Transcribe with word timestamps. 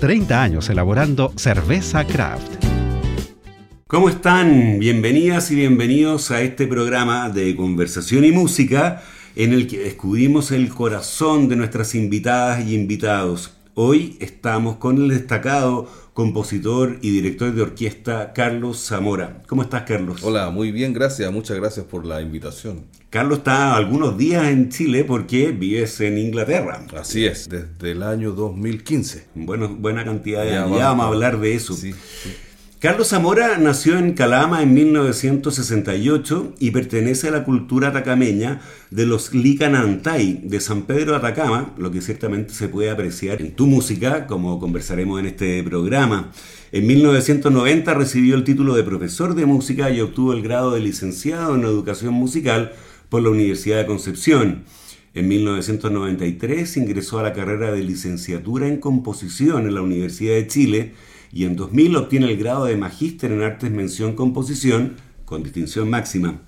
30 0.00 0.42
años 0.42 0.70
elaborando 0.70 1.30
cerveza 1.36 2.06
craft. 2.06 2.64
¿Cómo 3.86 4.08
están? 4.08 4.78
Bienvenidas 4.78 5.50
y 5.50 5.56
bienvenidos 5.56 6.30
a 6.30 6.40
este 6.40 6.66
programa 6.66 7.28
de 7.28 7.54
conversación 7.54 8.24
y 8.24 8.32
música 8.32 9.02
en 9.36 9.52
el 9.52 9.66
que 9.66 9.78
descubrimos 9.78 10.52
el 10.52 10.70
corazón 10.70 11.50
de 11.50 11.56
nuestras 11.56 11.94
invitadas 11.94 12.66
y 12.66 12.74
invitados. 12.74 13.58
Hoy 13.74 14.16
estamos 14.20 14.76
con 14.76 14.96
el 14.96 15.08
destacado 15.08 15.86
compositor 16.20 16.98
y 17.00 17.12
director 17.12 17.54
de 17.54 17.62
orquesta 17.62 18.34
Carlos 18.34 18.76
Zamora. 18.86 19.42
¿Cómo 19.46 19.62
estás, 19.62 19.84
Carlos? 19.84 20.22
Hola, 20.22 20.50
muy 20.50 20.70
bien, 20.70 20.92
gracias. 20.92 21.32
Muchas 21.32 21.56
gracias 21.56 21.86
por 21.86 22.04
la 22.04 22.20
invitación. 22.20 22.84
Carlos 23.08 23.38
está 23.38 23.74
algunos 23.74 24.18
días 24.18 24.44
en 24.48 24.68
Chile 24.68 25.04
porque 25.04 25.50
vives 25.50 25.98
en 26.02 26.18
Inglaterra. 26.18 26.84
Así 26.94 27.24
es, 27.24 27.48
desde 27.48 27.92
el 27.92 28.02
año 28.02 28.32
2015. 28.32 29.28
Bueno, 29.34 29.70
buena 29.70 30.04
cantidad 30.04 30.44
de 30.44 30.58
años. 30.58 30.76
Ya 30.76 30.88
vamos 30.88 31.06
a 31.06 31.08
hablar 31.08 31.40
de 31.40 31.54
eso. 31.54 31.72
Sí, 31.72 31.94
sí. 31.94 32.30
Carlos 32.80 33.08
Zamora 33.08 33.58
nació 33.58 33.98
en 33.98 34.14
Calama 34.14 34.62
en 34.62 34.72
1968 34.72 36.54
y 36.58 36.70
pertenece 36.70 37.28
a 37.28 37.30
la 37.30 37.44
cultura 37.44 37.88
atacameña 37.88 38.62
de 38.90 39.04
los 39.04 39.34
Licanantay 39.34 40.40
de 40.44 40.60
San 40.60 40.84
Pedro 40.84 41.10
de 41.10 41.18
Atacama, 41.18 41.74
lo 41.76 41.90
que 41.90 42.00
ciertamente 42.00 42.54
se 42.54 42.68
puede 42.68 42.88
apreciar 42.88 43.42
en 43.42 43.54
tu 43.54 43.66
música, 43.66 44.26
como 44.26 44.58
conversaremos 44.58 45.20
en 45.20 45.26
este 45.26 45.62
programa. 45.62 46.32
En 46.72 46.86
1990 46.86 47.92
recibió 47.92 48.34
el 48.34 48.44
título 48.44 48.74
de 48.74 48.82
profesor 48.82 49.34
de 49.34 49.44
música 49.44 49.90
y 49.90 50.00
obtuvo 50.00 50.32
el 50.32 50.40
grado 50.40 50.72
de 50.72 50.80
licenciado 50.80 51.56
en 51.56 51.64
educación 51.64 52.14
musical 52.14 52.72
por 53.10 53.20
la 53.20 53.28
Universidad 53.28 53.76
de 53.76 53.84
Concepción. 53.84 54.64
En 55.12 55.28
1993 55.28 56.78
ingresó 56.78 57.18
a 57.18 57.24
la 57.24 57.34
carrera 57.34 57.72
de 57.72 57.82
licenciatura 57.82 58.68
en 58.68 58.78
composición 58.78 59.66
en 59.66 59.74
la 59.74 59.82
Universidad 59.82 60.32
de 60.32 60.46
Chile 60.46 60.94
y 61.32 61.44
en 61.44 61.56
2000 61.56 61.96
obtiene 61.96 62.30
el 62.30 62.36
grado 62.36 62.64
de 62.64 62.76
magíster 62.76 63.32
en 63.32 63.42
artes 63.42 63.70
mención 63.70 64.14
composición 64.14 64.96
con 65.24 65.42
distinción 65.42 65.88
máxima. 65.88 66.40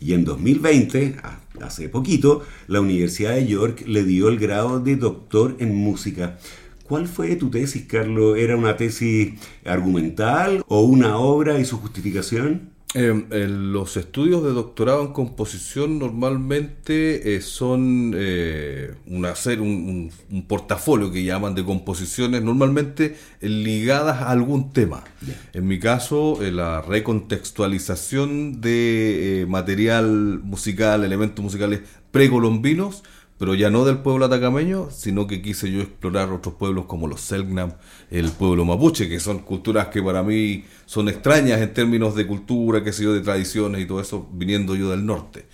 Y 0.00 0.12
en 0.12 0.24
2020, 0.24 1.16
hace 1.60 1.88
poquito, 1.88 2.42
la 2.68 2.80
Universidad 2.80 3.34
de 3.34 3.46
York 3.46 3.84
le 3.86 4.04
dio 4.04 4.28
el 4.28 4.38
grado 4.38 4.80
de 4.80 4.96
doctor 4.96 5.56
en 5.58 5.74
música. 5.74 6.38
¿Cuál 6.84 7.08
fue 7.08 7.36
tu 7.36 7.50
tesis, 7.50 7.84
Carlos? 7.86 8.38
¿Era 8.38 8.56
una 8.56 8.76
tesis 8.76 9.34
argumental 9.64 10.62
o 10.68 10.82
una 10.82 11.18
obra 11.18 11.58
y 11.58 11.64
su 11.64 11.78
justificación? 11.78 12.77
Eh, 12.94 13.46
los 13.50 13.98
estudios 13.98 14.42
de 14.42 14.52
doctorado 14.52 15.02
en 15.02 15.12
composición 15.12 15.98
normalmente 15.98 17.36
eh, 17.36 17.42
son 17.42 18.14
eh, 18.16 18.94
hacer 19.30 19.60
un, 19.60 20.10
portafolio 20.48 21.12
que 21.12 21.22
llaman 21.22 21.54
de 21.54 21.64
composiciones 21.64 22.42
normalmente 22.42 23.18
ligadas 23.42 24.22
a 24.22 24.30
algún 24.30 24.72
tema. 24.72 25.04
En 25.52 25.66
mi 25.66 25.78
caso, 25.78 26.38
la 26.40 26.80
recontextualización 26.80 28.62
de 28.62 29.44
material 29.48 30.40
musical, 30.42 31.04
elementos 31.04 31.44
musicales 31.44 31.80
precolombinos, 32.10 33.02
pero 33.38 33.54
ya 33.54 33.70
no 33.70 33.84
del 33.84 33.98
pueblo 33.98 34.26
atacameño, 34.26 34.90
sino 34.90 35.28
que 35.28 35.40
quise 35.40 35.70
yo 35.70 35.80
explorar 35.80 36.32
otros 36.32 36.54
pueblos 36.54 36.86
como 36.86 37.06
los 37.06 37.20
Selknam, 37.20 37.74
el 38.10 38.30
pueblo 38.32 38.64
mapuche, 38.64 39.08
que 39.08 39.20
son 39.20 39.38
culturas 39.38 39.88
que 39.88 40.02
para 40.02 40.24
mí 40.24 40.64
son 40.86 41.08
extrañas 41.08 41.60
en 41.60 41.72
términos 41.72 42.16
de 42.16 42.26
cultura, 42.26 42.82
que 42.82 42.92
sé 42.92 43.04
yo, 43.04 43.12
de 43.12 43.20
tradiciones 43.20 43.80
y 43.80 43.86
todo 43.86 44.00
eso, 44.00 44.28
viniendo 44.32 44.74
yo 44.74 44.90
del 44.90 45.06
norte. 45.06 45.46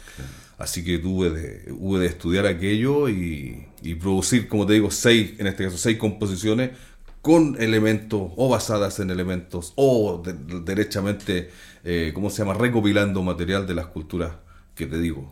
Así 0.57 0.83
que 0.83 0.99
tuve 0.99 1.31
de, 1.31 1.99
de 1.99 2.07
estudiar 2.07 2.47
aquello 2.47 3.09
y, 3.11 3.67
producir, 4.01 4.49
como 4.49 4.65
te 4.67 4.73
digo, 4.75 4.91
seis, 4.91 5.35
en 5.39 5.47
este 5.47 5.65
caso, 5.65 5.77
seis 5.77 5.99
composiciones 5.99 6.71
con 7.21 7.61
elementos 7.61 8.33
o 8.37 8.49
basadas 8.49 8.99
en 9.01 9.11
elementos 9.11 9.75
o 9.77 10.23
derechamente, 10.65 11.51
eh, 11.85 12.13
¿cómo 12.15 12.31
se 12.31 12.39
llama?, 12.39 12.55
recopilando 12.55 13.23
material 13.23 13.67
de 13.67 13.75
las 13.75 13.87
culturas 13.87 14.33
que 14.75 14.87
te 14.87 14.99
digo, 14.99 15.31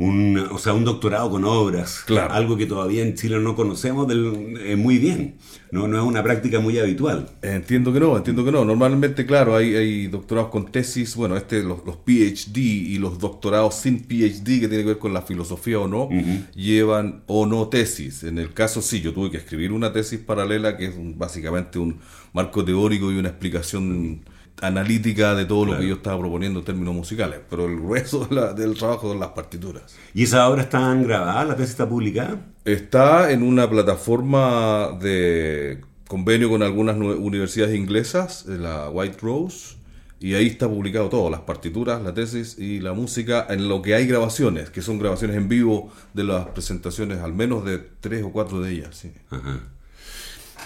un, 0.00 0.38
o 0.50 0.56
sea, 0.56 0.72
un 0.72 0.86
doctorado 0.86 1.30
con 1.30 1.44
obras, 1.44 2.04
claro. 2.06 2.32
algo 2.32 2.56
que 2.56 2.64
todavía 2.64 3.02
en 3.02 3.16
Chile 3.16 3.38
no 3.38 3.54
conocemos 3.54 4.08
del, 4.08 4.56
eh, 4.58 4.74
muy 4.74 4.96
bien, 4.96 5.36
no, 5.72 5.88
no 5.88 5.98
es 5.98 6.02
una 6.02 6.22
práctica 6.22 6.58
muy 6.58 6.78
habitual. 6.78 7.28
Entiendo 7.42 7.92
que 7.92 8.00
no, 8.00 8.16
entiendo 8.16 8.42
que 8.42 8.50
no. 8.50 8.64
Normalmente, 8.64 9.26
claro, 9.26 9.54
hay, 9.54 9.76
hay 9.76 10.06
doctorados 10.06 10.50
con 10.50 10.72
tesis, 10.72 11.14
bueno, 11.16 11.36
este 11.36 11.62
los, 11.62 11.84
los, 11.84 11.96
PhD 11.96 12.56
y 12.56 12.98
los 12.98 13.18
doctorados 13.18 13.74
sin 13.74 14.00
PhD, 14.00 14.60
que 14.60 14.68
tiene 14.68 14.78
que 14.78 14.84
ver 14.84 14.98
con 14.98 15.12
la 15.12 15.20
filosofía 15.20 15.78
o 15.78 15.86
no, 15.86 16.08
llevan 16.54 17.22
o 17.26 17.44
no 17.44 17.68
tesis. 17.68 18.22
En 18.22 18.38
el 18.38 18.54
caso 18.54 18.80
sí, 18.80 19.02
yo 19.02 19.12
tuve 19.12 19.30
que 19.30 19.36
escribir 19.36 19.70
una 19.70 19.92
tesis 19.92 20.18
paralela 20.18 20.78
que 20.78 20.86
es 20.86 20.94
básicamente 21.18 21.78
un 21.78 21.98
marco 22.32 22.64
teórico 22.64 23.12
y 23.12 23.18
una 23.18 23.28
explicación 23.28 24.22
analítica 24.60 25.34
de 25.34 25.44
todo 25.44 25.66
lo 25.66 25.78
que 25.78 25.88
yo 25.88 25.94
estaba 25.96 26.18
proponiendo 26.18 26.60
en 26.60 26.64
términos 26.64 26.94
musicales, 26.94 27.40
pero 27.48 27.66
el 27.66 27.76
grueso 27.76 28.26
del 28.56 28.74
trabajo 28.74 29.08
son 29.08 29.20
las 29.20 29.30
partituras. 29.30 29.94
¿Y 30.14 30.24
esas 30.24 30.48
obras 30.48 30.66
están 30.66 31.02
grabadas? 31.02 31.48
¿La 31.48 31.56
tesis 31.56 31.70
está 31.70 31.88
publicada? 31.88 32.40
Está 32.64 33.30
en 33.32 33.42
una 33.42 33.68
plataforma 33.68 34.96
de 35.00 35.80
convenio 36.08 36.50
con 36.50 36.62
algunas 36.62 36.96
universidades 36.96 37.76
inglesas, 37.76 38.44
la 38.46 38.90
White 38.90 39.18
Rose, 39.20 39.76
y 40.18 40.34
ahí 40.34 40.48
está 40.48 40.68
publicado 40.68 41.08
todo, 41.08 41.30
las 41.30 41.40
partituras, 41.40 42.02
la 42.02 42.12
tesis 42.12 42.58
y 42.58 42.80
la 42.80 42.92
música, 42.92 43.46
en 43.48 43.68
lo 43.68 43.80
que 43.80 43.94
hay 43.94 44.06
grabaciones, 44.06 44.68
que 44.68 44.82
son 44.82 44.98
grabaciones 44.98 45.36
en 45.36 45.48
vivo 45.48 45.90
de 46.12 46.24
las 46.24 46.48
presentaciones, 46.48 47.20
al 47.20 47.32
menos 47.32 47.64
de 47.64 47.78
tres 47.78 48.22
o 48.22 48.30
cuatro 48.30 48.60
de 48.60 48.72
ellas. 48.72 48.96
Sí. 48.96 49.12
Ajá. 49.30 49.60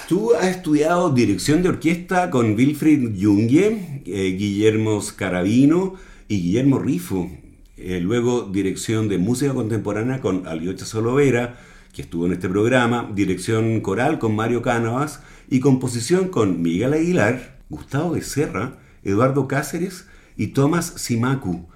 Tú 0.08 0.34
has 0.34 0.48
estudiado 0.48 1.10
dirección 1.14 1.62
de 1.62 1.70
orquesta 1.70 2.28
con 2.28 2.54
Wilfried 2.56 3.18
Junge, 3.18 4.02
eh, 4.04 4.36
Guillermo 4.38 5.00
Scarabino 5.00 5.94
y 6.28 6.42
Guillermo 6.42 6.78
Rifo. 6.78 7.30
Eh, 7.78 8.00
luego 8.00 8.42
dirección 8.42 9.08
de 9.08 9.16
música 9.16 9.54
contemporánea 9.54 10.20
con 10.20 10.46
Aliocha 10.46 10.84
Solovera, 10.84 11.58
que 11.94 12.02
estuvo 12.02 12.26
en 12.26 12.34
este 12.34 12.50
programa, 12.50 13.10
dirección 13.14 13.80
coral 13.80 14.18
con 14.18 14.36
Mario 14.36 14.60
Cánovas 14.60 15.22
y 15.48 15.60
composición 15.60 16.28
con 16.28 16.60
Miguel 16.60 16.92
Aguilar, 16.92 17.56
Gustavo 17.70 18.10
Becerra, 18.10 18.78
Eduardo 19.04 19.48
Cáceres 19.48 20.06
y 20.36 20.48
Tomás 20.48 20.92
Simacu. 20.96 21.66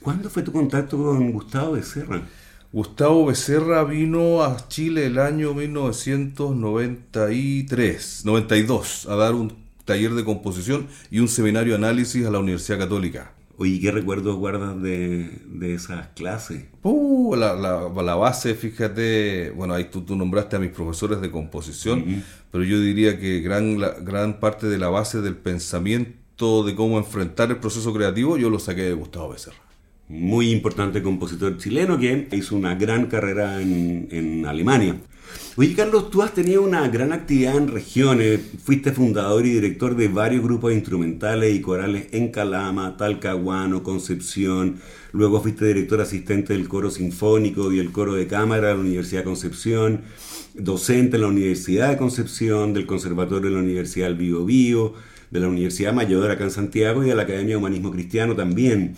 ¿Cuándo 0.00 0.30
fue 0.30 0.44
tu 0.44 0.52
contacto 0.52 0.98
con 0.98 1.32
Gustavo 1.32 1.72
Becerra? 1.72 2.22
Gustavo 2.72 3.26
Becerra 3.26 3.84
vino 3.84 4.42
a 4.42 4.66
Chile 4.68 5.04
el 5.04 5.18
año 5.18 5.52
1993, 5.52 8.22
92, 8.24 9.08
a 9.10 9.16
dar 9.16 9.34
un 9.34 9.52
taller 9.84 10.12
de 10.12 10.24
composición 10.24 10.86
y 11.10 11.18
un 11.18 11.28
seminario 11.28 11.74
de 11.74 11.78
análisis 11.84 12.24
a 12.24 12.30
la 12.30 12.38
Universidad 12.38 12.78
Católica. 12.78 13.34
Oye, 13.58 13.78
¿qué 13.78 13.90
recuerdos 13.90 14.36
guardas 14.36 14.80
de, 14.80 15.42
esas 15.60 16.08
clases? 16.16 16.64
Uh, 16.82 17.36
la, 17.36 17.54
la, 17.54 18.14
base, 18.14 18.54
fíjate, 18.54 19.50
bueno, 19.50 19.74
ahí 19.74 19.90
tú, 19.90 20.00
tú, 20.00 20.16
nombraste 20.16 20.56
a 20.56 20.58
mis 20.58 20.70
profesores 20.70 21.20
de 21.20 21.30
composición, 21.30 22.24
pero 22.50 22.64
yo 22.64 22.80
diría 22.80 23.20
que 23.20 23.40
gran, 23.40 23.76
gran 23.76 24.40
parte 24.40 24.66
de 24.66 24.78
la 24.78 24.88
base 24.88 25.20
del 25.20 25.36
pensamiento 25.36 26.64
de 26.64 26.74
cómo 26.74 26.96
enfrentar 26.96 27.50
el 27.50 27.58
proceso 27.58 27.92
creativo, 27.92 28.38
yo 28.38 28.48
lo 28.48 28.58
saqué 28.58 28.84
de 28.84 28.94
Gustavo 28.94 29.28
Becerra 29.28 29.71
muy 30.12 30.50
importante 30.50 31.02
compositor 31.02 31.56
chileno 31.56 31.98
que 31.98 32.28
hizo 32.32 32.54
una 32.54 32.74
gran 32.74 33.06
carrera 33.06 33.62
en, 33.62 34.44
Alemania. 34.46 34.96
Oye, 35.56 35.74
Carlos, 35.74 36.10
tú 36.10 36.20
has 36.20 36.34
tenido 36.34 36.62
una 36.62 36.86
gran 36.88 37.12
actividad 37.14 37.56
en 37.56 37.68
regiones. 37.68 38.40
Fuiste 38.62 38.92
fundador 38.92 39.46
y 39.46 39.50
director 39.50 39.96
de 39.96 40.08
varios 40.08 40.42
grupos 40.42 40.74
instrumentales 40.74 41.54
y 41.54 41.62
corales 41.62 42.08
en 42.12 42.28
Calama, 42.28 42.98
Talcahuano, 42.98 43.82
Concepción. 43.82 44.76
Luego 45.12 45.40
fuiste 45.40 45.64
director 45.64 46.02
asistente 46.02 46.52
del 46.52 46.68
coro 46.68 46.90
sinfónico 46.90 47.72
y 47.72 47.78
el 47.78 47.90
coro 47.90 48.14
de 48.14 48.26
cámara 48.26 48.68
de 48.68 48.74
la 48.74 48.80
Universidad 48.80 49.20
de 49.20 49.24
Concepción. 49.24 50.02
Docente 50.54 51.16
en 51.16 51.22
la 51.22 51.28
Universidad 51.28 51.88
de 51.88 51.96
Concepción, 51.96 52.74
del 52.74 52.84
Conservatorio 52.84 53.48
de 53.48 53.56
la 53.56 53.62
Universidad 53.62 54.08
del 54.08 54.16
Bio 54.16 54.44
Bio, 54.44 54.92
de 55.30 55.40
la 55.40 55.48
Universidad 55.48 55.94
Mayor 55.94 56.30
acá 56.30 56.44
en 56.44 56.50
Santiago 56.50 57.02
y 57.02 57.08
de 57.08 57.14
la 57.14 57.22
Academia 57.22 57.54
de 57.54 57.56
Humanismo 57.56 57.90
Cristiano 57.90 58.36
también. 58.36 58.94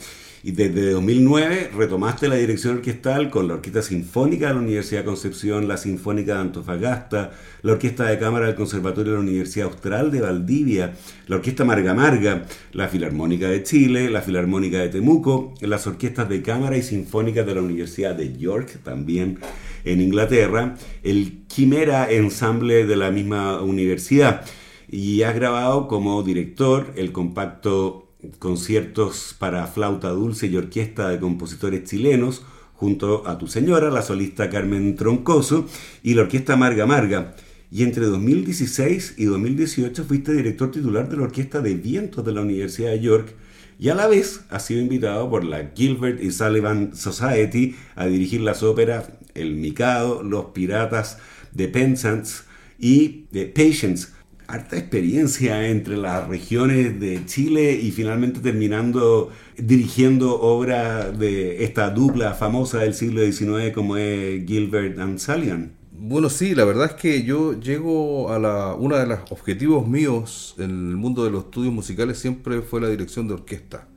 Y 0.47 0.53
desde 0.53 0.91
2009 0.91 1.71
retomaste 1.75 2.29
la 2.29 2.35
dirección 2.35 2.77
orquestal 2.77 3.31
con 3.31 3.49
la 3.49 3.55
Orquesta 3.55 3.81
Sinfónica 3.81 4.49
de 4.49 4.53
la 4.53 4.61
Universidad 4.61 5.01
de 5.01 5.07
Concepción, 5.07 5.67
la 5.67 5.79
Sinfónica 5.79 6.35
de 6.35 6.41
Antofagasta, 6.41 7.33
la 7.63 7.73
Orquesta 7.73 8.05
de 8.05 8.19
Cámara 8.19 8.49
del 8.49 8.55
Conservatorio 8.55 9.13
de 9.13 9.19
la 9.21 9.25
Universidad 9.25 9.69
Austral 9.69 10.11
de 10.11 10.21
Valdivia, 10.21 10.97
la 11.29 11.37
Orquesta 11.37 11.65
Marga 11.65 11.95
Marga, 11.95 12.45
la 12.73 12.89
Filarmónica 12.89 13.49
de 13.49 13.63
Chile, 13.63 14.11
la 14.11 14.21
Filarmónica 14.21 14.81
de 14.81 14.91
Temuco, 14.91 15.55
las 15.63 15.87
orquestas 15.87 16.29
de 16.29 16.43
cámara 16.43 16.77
y 16.77 16.83
sinfónicas 16.83 17.47
de 17.47 17.55
la 17.55 17.63
Universidad 17.63 18.15
de 18.15 18.37
York 18.37 18.81
también 18.85 19.39
en 19.87 20.03
Inglaterra, 20.03 20.75
el 21.03 21.45
Quimera 21.47 22.13
Ensemble 22.13 22.85
de 22.85 22.97
la 22.97 23.11
misma 23.11 23.63
universidad. 23.63 24.45
Y 24.91 25.23
has 25.23 25.35
grabado 25.35 25.89
como 25.89 26.23
director 26.23 26.93
el 26.97 27.13
compacto 27.13 28.04
conciertos 28.39 29.35
para 29.39 29.67
flauta 29.67 30.11
dulce 30.11 30.47
y 30.47 30.57
orquesta 30.57 31.09
de 31.09 31.21
compositores 31.21 31.85
chilenos, 31.85 32.43
junto 32.75 33.27
a 33.27 33.39
tu 33.39 33.47
señora, 33.47 33.91
la 33.91 34.03
solista 34.03 34.51
Carmen 34.51 34.97
Troncoso, 34.97 35.67
y 36.03 36.15
la 36.15 36.23
orquesta 36.23 36.57
Marga 36.57 36.87
Marga. 36.87 37.37
Y 37.71 37.83
entre 37.83 38.07
2016 38.07 39.15
y 39.17 39.25
2018 39.25 40.05
fuiste 40.05 40.33
director 40.33 40.71
titular 40.71 41.09
de 41.09 41.17
la 41.17 41.25
Orquesta 41.25 41.61
de 41.61 41.75
Vientos 41.75 42.25
de 42.25 42.33
la 42.33 42.43
Universidad 42.43 42.91
de 42.91 43.01
York 43.01 43.35
y 43.79 43.89
a 43.89 43.95
la 43.95 44.07
vez 44.07 44.43
has 44.51 44.67
sido 44.67 44.81
invitado 44.81 45.29
por 45.29 45.45
la 45.45 45.73
Gilbert 45.75 46.23
y 46.23 46.31
Sullivan 46.31 46.95
Society 46.95 47.75
a 47.97 48.07
dirigir 48.07 48.41
las 48.41 48.63
óperas 48.63 49.11
El 49.35 49.57
Mikado, 49.57 50.23
Los 50.23 50.47
Piratas 50.47 51.19
de 51.53 51.69
Penzance 51.69 52.45
y 52.79 53.27
de 53.33 53.47
Patience, 53.47 54.09
harta 54.47 54.77
experiencia 54.77 55.69
entre 55.69 55.97
las 55.97 56.29
regiones 56.29 57.01
de 57.01 57.25
Chile 57.27 57.73
y 57.73 57.91
finalmente 57.91 58.41
terminando 58.41 59.31
dirigiendo 59.57 60.41
obras 60.41 61.19
de 61.19 61.65
esta 61.65 61.91
dupla 61.91 62.35
famosa 62.35 62.79
del 62.79 62.95
siglo 62.95 63.21
XIX 63.23 63.73
como 63.75 63.97
es 63.97 64.45
Gilbert 64.47 64.99
and 64.99 65.19
Sullivan. 65.19 65.73
Bueno, 65.97 66.29
sí, 66.29 66.55
la 66.55 66.65
verdad 66.65 66.87
es 66.87 66.93
que 66.95 67.23
yo 67.23 67.59
llego 67.59 68.31
a 68.31 68.39
la... 68.39 68.75
Uno 68.75 68.97
de 68.97 69.07
los 69.07 69.21
objetivos 69.31 69.87
míos 69.89 70.55
en 70.59 70.71
el 70.71 70.97
mundo 70.97 71.25
de 71.25 71.31
los 71.31 71.45
estudios 71.45 71.73
musicales 71.73 72.19
siempre 72.19 72.61
fue 72.61 72.81
la 72.81 72.89
dirección 72.89 73.27
de 73.27 73.35
orquesta. 73.35 73.89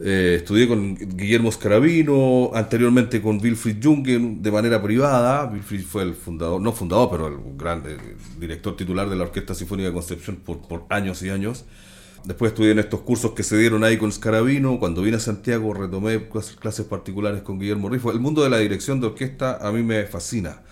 Eh, 0.00 0.36
estudié 0.38 0.66
con 0.66 0.96
Guillermo 0.96 1.52
Scarabino, 1.52 2.50
anteriormente 2.54 3.20
con 3.22 3.40
Wilfried 3.40 3.76
Jungen 3.82 4.42
de 4.42 4.50
manera 4.50 4.82
privada. 4.82 5.44
Wilfried 5.44 5.84
fue 5.84 6.02
el 6.02 6.14
fundador, 6.14 6.60
no 6.60 6.72
fundador, 6.72 7.08
pero 7.10 7.26
el 7.28 7.56
gran 7.56 7.82
director 8.38 8.76
titular 8.76 9.08
de 9.08 9.16
la 9.16 9.24
Orquesta 9.24 9.54
Sinfónica 9.54 9.88
de 9.88 9.94
Concepción 9.94 10.36
por, 10.36 10.60
por 10.66 10.86
años 10.88 11.22
y 11.22 11.30
años. 11.30 11.64
Después 12.24 12.52
estudié 12.52 12.70
en 12.70 12.78
estos 12.78 13.00
cursos 13.00 13.32
que 13.32 13.42
se 13.42 13.58
dieron 13.58 13.82
ahí 13.82 13.96
con 13.96 14.12
Scarabino. 14.12 14.78
Cuando 14.78 15.02
vine 15.02 15.16
a 15.16 15.20
Santiago 15.20 15.74
retomé 15.74 16.28
clases 16.60 16.86
particulares 16.86 17.42
con 17.42 17.58
Guillermo 17.58 17.88
Rifo. 17.88 18.12
El 18.12 18.20
mundo 18.20 18.44
de 18.44 18.50
la 18.50 18.58
dirección 18.58 19.00
de 19.00 19.08
orquesta 19.08 19.58
a 19.60 19.72
mí 19.72 19.82
me 19.82 20.04
fascina. 20.04 20.62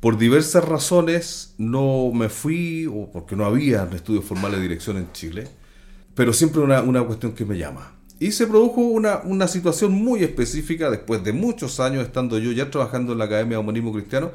Por 0.00 0.18
diversas 0.18 0.62
razones 0.62 1.54
no 1.56 2.10
me 2.12 2.28
fui, 2.28 2.86
o 2.86 3.10
porque 3.10 3.36
no 3.36 3.46
había 3.46 3.88
estudios 3.94 4.24
formales 4.24 4.58
de 4.58 4.62
dirección 4.64 4.98
en 4.98 5.10
Chile, 5.12 5.48
pero 6.14 6.34
siempre 6.34 6.60
una, 6.60 6.82
una 6.82 7.02
cuestión 7.02 7.32
que 7.32 7.46
me 7.46 7.56
llama. 7.56 7.93
Y 8.20 8.32
se 8.32 8.46
produjo 8.46 8.80
una, 8.80 9.20
una, 9.24 9.48
situación 9.48 9.92
muy 9.92 10.22
específica 10.22 10.88
después 10.90 11.24
de 11.24 11.32
muchos 11.32 11.80
años 11.80 12.04
estando 12.04 12.38
yo 12.38 12.52
ya 12.52 12.70
trabajando 12.70 13.12
en 13.12 13.18
la 13.18 13.24
Academia 13.24 13.56
de 13.56 13.62
Humanismo 13.62 13.92
Cristiano 13.92 14.30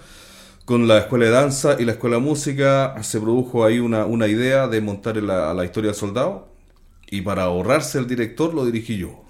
con 0.66 0.88
la 0.88 1.00
Escuela 1.00 1.26
de 1.26 1.32
Danza 1.32 1.78
y 1.80 1.86
la 1.86 1.94
Escuela 1.94 2.18
de 2.18 2.22
Música. 2.22 2.96
Se 3.02 3.20
produjo 3.20 3.66
ahí 3.66 3.80
una, 3.80 4.06
una 4.06 4.28
idea 4.28 4.68
de 4.68 4.82
montar 4.82 5.18
la, 5.18 5.54
la, 5.54 5.66
historia 5.66 5.92
del 5.92 6.00
soldado 6.00 6.50
y 7.10 7.22
para 7.22 7.44
ahorrarse 7.44 7.98
el 7.98 8.08
director 8.08 8.54
lo 8.54 8.66
dirigí 8.66 8.98
yo. 8.98 9.24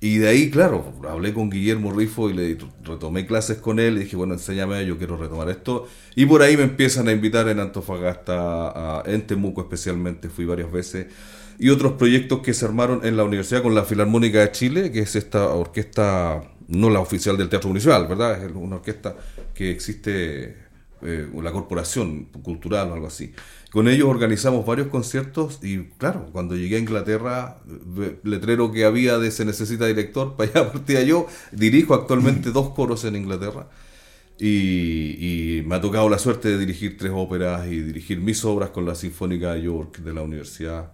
Y 0.00 0.18
de 0.18 0.28
ahí, 0.28 0.50
claro, 0.50 0.92
hablé 1.08 1.32
con 1.32 1.50
Guillermo 1.50 1.92
Rifo 1.92 2.30
y 2.30 2.34
le 2.34 2.58
retomé 2.84 3.26
clases 3.26 3.58
con 3.58 3.80
él 3.80 3.96
y 3.96 4.00
dije, 4.00 4.16
bueno, 4.16 4.34
enséñame, 4.34 4.84
yo 4.84 4.98
quiero 4.98 5.16
retomar 5.16 5.48
esto. 5.48 5.88
Y 6.14 6.26
por 6.26 6.42
ahí 6.42 6.56
me 6.56 6.64
empiezan 6.64 7.08
a 7.08 7.12
invitar 7.12 7.48
en 7.48 7.58
Antofagasta, 7.58 9.02
en 9.06 9.26
Temuco 9.26 9.62
especialmente, 9.62 10.28
fui 10.28 10.44
varias 10.44 10.70
veces 10.70 11.06
y 11.58 11.70
otros 11.70 11.92
proyectos 11.94 12.40
que 12.40 12.54
se 12.54 12.64
armaron 12.64 13.04
en 13.04 13.16
la 13.16 13.24
universidad 13.24 13.62
con 13.62 13.74
la 13.74 13.84
Filarmónica 13.84 14.40
de 14.40 14.52
Chile, 14.52 14.92
que 14.92 15.00
es 15.00 15.16
esta 15.16 15.48
orquesta, 15.48 16.42
no 16.68 16.88
la 16.88 17.00
oficial 17.00 17.36
del 17.36 17.48
Teatro 17.48 17.68
Municipal, 17.68 18.06
¿verdad? 18.06 18.44
Es 18.44 18.52
una 18.54 18.76
orquesta 18.76 19.16
que 19.54 19.70
existe, 19.72 20.56
eh, 21.02 21.28
la 21.42 21.50
corporación 21.50 22.26
cultural 22.26 22.90
o 22.90 22.94
algo 22.94 23.08
así. 23.08 23.32
Con 23.72 23.88
ellos 23.88 24.08
organizamos 24.08 24.64
varios 24.64 24.86
conciertos 24.86 25.58
y 25.62 25.88
claro, 25.98 26.28
cuando 26.32 26.54
llegué 26.54 26.76
a 26.76 26.78
Inglaterra, 26.78 27.58
letrero 28.22 28.70
que 28.70 28.84
había 28.84 29.18
de 29.18 29.32
se 29.32 29.44
necesita 29.44 29.86
director, 29.86 30.36
para 30.36 30.50
allá 30.50 30.72
partía 30.72 31.02
yo, 31.02 31.26
dirijo 31.50 31.94
actualmente 31.94 32.52
dos 32.52 32.70
coros 32.70 33.04
en 33.04 33.16
Inglaterra. 33.16 33.68
Y, 34.40 35.58
y, 35.58 35.62
me 35.66 35.74
ha 35.74 35.80
tocado 35.80 36.08
la 36.08 36.18
suerte 36.18 36.48
de 36.48 36.58
dirigir 36.58 36.96
tres 36.96 37.10
óperas 37.12 37.66
y 37.66 37.80
dirigir 37.80 38.20
mis 38.20 38.44
obras 38.44 38.70
con 38.70 38.86
la 38.86 38.94
Sinfónica 38.94 39.54
de 39.54 39.62
York 39.62 39.98
de 39.98 40.14
la 40.14 40.22
Universidad 40.22 40.92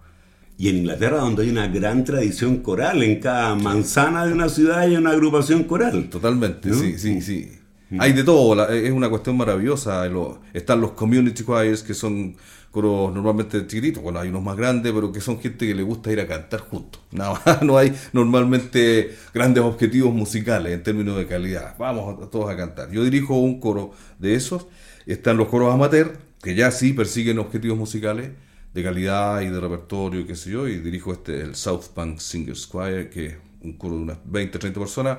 y 0.56 0.68
en 0.68 0.78
Inglaterra 0.78 1.18
donde 1.18 1.42
hay 1.42 1.50
una 1.50 1.66
gran 1.66 2.04
tradición 2.04 2.58
coral, 2.58 3.02
en 3.02 3.20
cada 3.20 3.54
manzana 3.54 4.26
de 4.26 4.32
una 4.32 4.48
ciudad 4.48 4.80
hay 4.80 4.96
una 4.96 5.10
agrupación 5.10 5.64
coral. 5.64 6.08
Totalmente, 6.10 6.72
sí, 6.72 6.98
sí, 6.98 7.20
sí. 7.20 7.50
Mm. 7.90 8.00
Hay 8.00 8.12
de 8.12 8.24
todo, 8.24 8.68
es 8.68 8.92
una 8.92 9.08
cuestión 9.08 9.36
maravillosa. 9.36 10.08
Están 10.52 10.80
los 10.80 10.92
community 10.92 11.44
choirs, 11.44 11.82
que 11.82 11.94
son 11.94 12.36
coros 12.74 13.14
normalmente 13.14 13.64
chiquititos, 13.68 14.02
bueno, 14.02 14.18
hay 14.18 14.30
unos 14.30 14.42
más 14.42 14.56
grandes, 14.56 14.92
pero 14.92 15.12
que 15.12 15.20
son 15.20 15.38
gente 15.38 15.64
que 15.64 15.76
le 15.76 15.84
gusta 15.84 16.10
ir 16.10 16.18
a 16.18 16.26
cantar 16.26 16.60
juntos. 16.60 17.00
Nada 17.12 17.40
más, 17.46 17.62
no 17.62 17.78
hay 17.78 17.94
normalmente 18.12 19.14
grandes 19.32 19.62
objetivos 19.62 20.12
musicales 20.12 20.72
en 20.72 20.82
términos 20.82 21.16
de 21.16 21.26
calidad. 21.26 21.76
Vamos 21.78 22.20
a, 22.20 22.30
todos 22.30 22.50
a 22.50 22.56
cantar. 22.56 22.90
Yo 22.90 23.04
dirijo 23.04 23.36
un 23.36 23.60
coro 23.60 23.92
de 24.18 24.34
esos. 24.34 24.66
Están 25.06 25.36
los 25.36 25.48
coros 25.48 25.72
amateur, 25.72 26.18
que 26.42 26.54
ya 26.56 26.70
sí 26.72 26.92
persiguen 26.92 27.38
objetivos 27.38 27.78
musicales 27.78 28.30
de 28.74 28.82
calidad 28.82 29.40
y 29.40 29.48
de 29.48 29.60
repertorio 29.60 30.20
y 30.20 30.24
qué 30.24 30.34
sé 30.34 30.50
yo, 30.50 30.66
y 30.66 30.78
dirijo 30.78 31.12
este, 31.12 31.40
el 31.40 31.54
South 31.54 31.94
Bank 31.94 32.18
Singers 32.18 32.68
Choir, 32.68 33.08
que 33.08 33.26
es 33.26 33.34
un 33.62 33.74
coro 33.74 33.94
de 33.94 34.02
unas 34.02 34.18
20, 34.24 34.58
30 34.58 34.80
personas, 34.80 35.18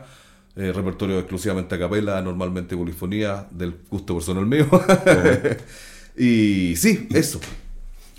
eh, 0.57 0.73
repertorio 0.73 1.17
exclusivamente 1.19 1.73
a 1.73 1.79
capela, 1.79 2.21
normalmente 2.21 2.75
polifonía, 2.75 3.47
del 3.49 3.77
gusto 3.89 4.13
personal 4.13 4.45
mío. 4.45 4.67
y 6.17 6.75
sí, 6.75 7.07
eso. 7.13 7.39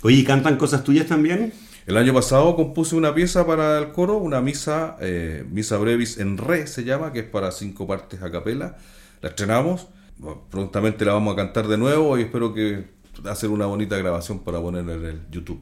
Oye, 0.01 0.23
¿cantan 0.23 0.57
cosas 0.57 0.83
tuyas 0.83 1.05
también? 1.05 1.53
El 1.85 1.97
año 1.97 2.13
pasado 2.13 2.55
compuse 2.55 2.95
una 2.95 3.13
pieza 3.13 3.45
para 3.45 3.77
el 3.77 3.91
coro, 3.91 4.17
una 4.17 4.41
misa, 4.41 4.97
eh, 4.99 5.45
misa 5.49 5.77
brevis 5.77 6.17
en 6.17 6.37
re 6.37 6.67
se 6.67 6.83
llama, 6.83 7.13
que 7.13 7.19
es 7.19 7.25
para 7.25 7.51
cinco 7.51 7.87
partes 7.87 8.21
a 8.21 8.31
capela. 8.31 8.77
La 9.21 9.29
estrenamos, 9.29 9.87
prontamente 10.49 11.05
la 11.05 11.13
vamos 11.13 11.33
a 11.33 11.37
cantar 11.37 11.67
de 11.67 11.77
nuevo 11.77 12.17
y 12.17 12.23
espero 12.23 12.53
que 12.53 12.96
hacer 13.25 13.49
una 13.49 13.65
bonita 13.65 13.97
grabación 13.97 14.39
para 14.39 14.59
poner 14.61 14.89
en 14.89 15.05
el 15.05 15.21
YouTube. 15.31 15.61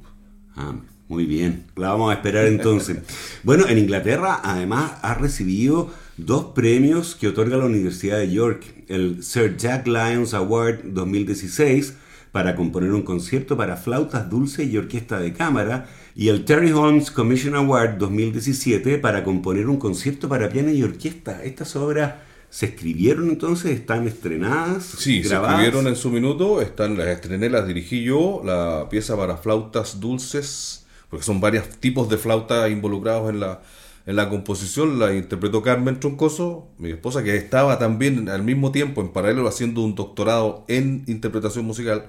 Ah, 0.56 0.74
muy 1.08 1.26
bien, 1.26 1.66
la 1.76 1.90
vamos 1.90 2.12
a 2.12 2.16
esperar 2.16 2.46
entonces. 2.48 2.98
bueno, 3.44 3.68
en 3.68 3.78
Inglaterra 3.78 4.42
además 4.44 4.94
ha 5.02 5.14
recibido 5.14 5.92
dos 6.18 6.46
premios 6.56 7.16
que 7.16 7.28
otorga 7.28 7.58
la 7.58 7.66
Universidad 7.66 8.18
de 8.18 8.32
York, 8.32 8.66
el 8.88 9.24
Sir 9.24 9.58
Jack 9.58 9.88
Lyons 9.88 10.34
Award 10.34 10.80
2016 10.86 11.96
para 12.36 12.58
componer 12.58 12.92
un 12.92 13.04
concierto 13.04 13.56
para 13.56 13.78
flautas 13.78 14.30
dulces 14.30 14.68
y 14.68 14.78
orquesta 14.78 15.22
de 15.22 15.32
cámara, 15.32 15.88
y 16.18 16.28
el 16.28 16.44
Terry 16.44 16.74
Holmes 16.74 17.10
Commission 17.10 17.56
Award 17.56 17.98
2017 17.98 18.98
para 18.98 19.24
componer 19.24 19.70
un 19.70 19.78
concierto 19.78 20.28
para 20.28 20.50
piano 20.50 20.70
y 20.70 20.84
orquesta. 20.84 21.46
Estas 21.46 21.78
obras 21.78 22.16
¿Se 22.50 22.68
escribieron 22.68 23.30
entonces? 23.30 23.72
¿Están 23.72 24.08
estrenadas? 24.08 24.84
Sí, 24.86 25.24
se 25.24 25.36
escribieron 25.36 25.88
en 25.88 25.96
su 25.96 26.10
minuto, 26.10 26.62
están, 26.62 26.98
las 26.98 27.08
estrené, 27.08 27.50
las 27.50 27.68
dirigí 27.68 28.04
yo, 28.04 28.42
la 28.46 28.88
pieza 28.90 29.18
para 29.18 29.38
flautas 29.38 30.00
dulces, 30.00 30.86
porque 31.10 31.26
son 31.26 31.42
varios 31.42 31.68
tipos 31.80 32.10
de 32.10 32.18
flautas 32.18 32.72
involucrados 32.72 33.30
en 33.30 33.42
la, 33.42 33.62
en 34.06 34.16
la 34.16 34.30
composición, 34.30 35.00
la 35.00 35.14
interpretó 35.14 35.62
Carmen 35.62 36.00
Troncoso, 36.00 36.68
mi 36.78 36.92
esposa, 36.92 37.24
que 37.24 37.36
estaba 37.36 37.78
también 37.78 38.30
al 38.30 38.44
mismo 38.44 38.72
tiempo, 38.72 39.02
en 39.02 39.10
paralelo, 39.10 39.48
haciendo 39.48 39.82
un 39.82 39.96
doctorado 39.96 40.64
en 40.68 41.04
interpretación 41.08 41.66
musical. 41.66 42.06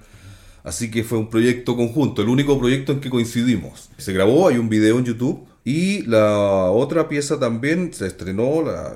Así 0.62 0.90
que 0.90 1.04
fue 1.04 1.18
un 1.18 1.30
proyecto 1.30 1.76
conjunto, 1.76 2.22
el 2.22 2.28
único 2.28 2.58
proyecto 2.58 2.92
en 2.92 3.00
que 3.00 3.10
coincidimos. 3.10 3.90
Se 3.98 4.12
grabó, 4.12 4.48
hay 4.48 4.58
un 4.58 4.68
video 4.68 4.98
en 4.98 5.04
YouTube 5.04 5.46
Y 5.66 6.02
la 6.02 6.70
otra 6.70 7.08
pieza 7.08 7.40
también 7.40 7.92
se 7.92 8.06
estrenó, 8.06 8.62
la, 8.62 8.94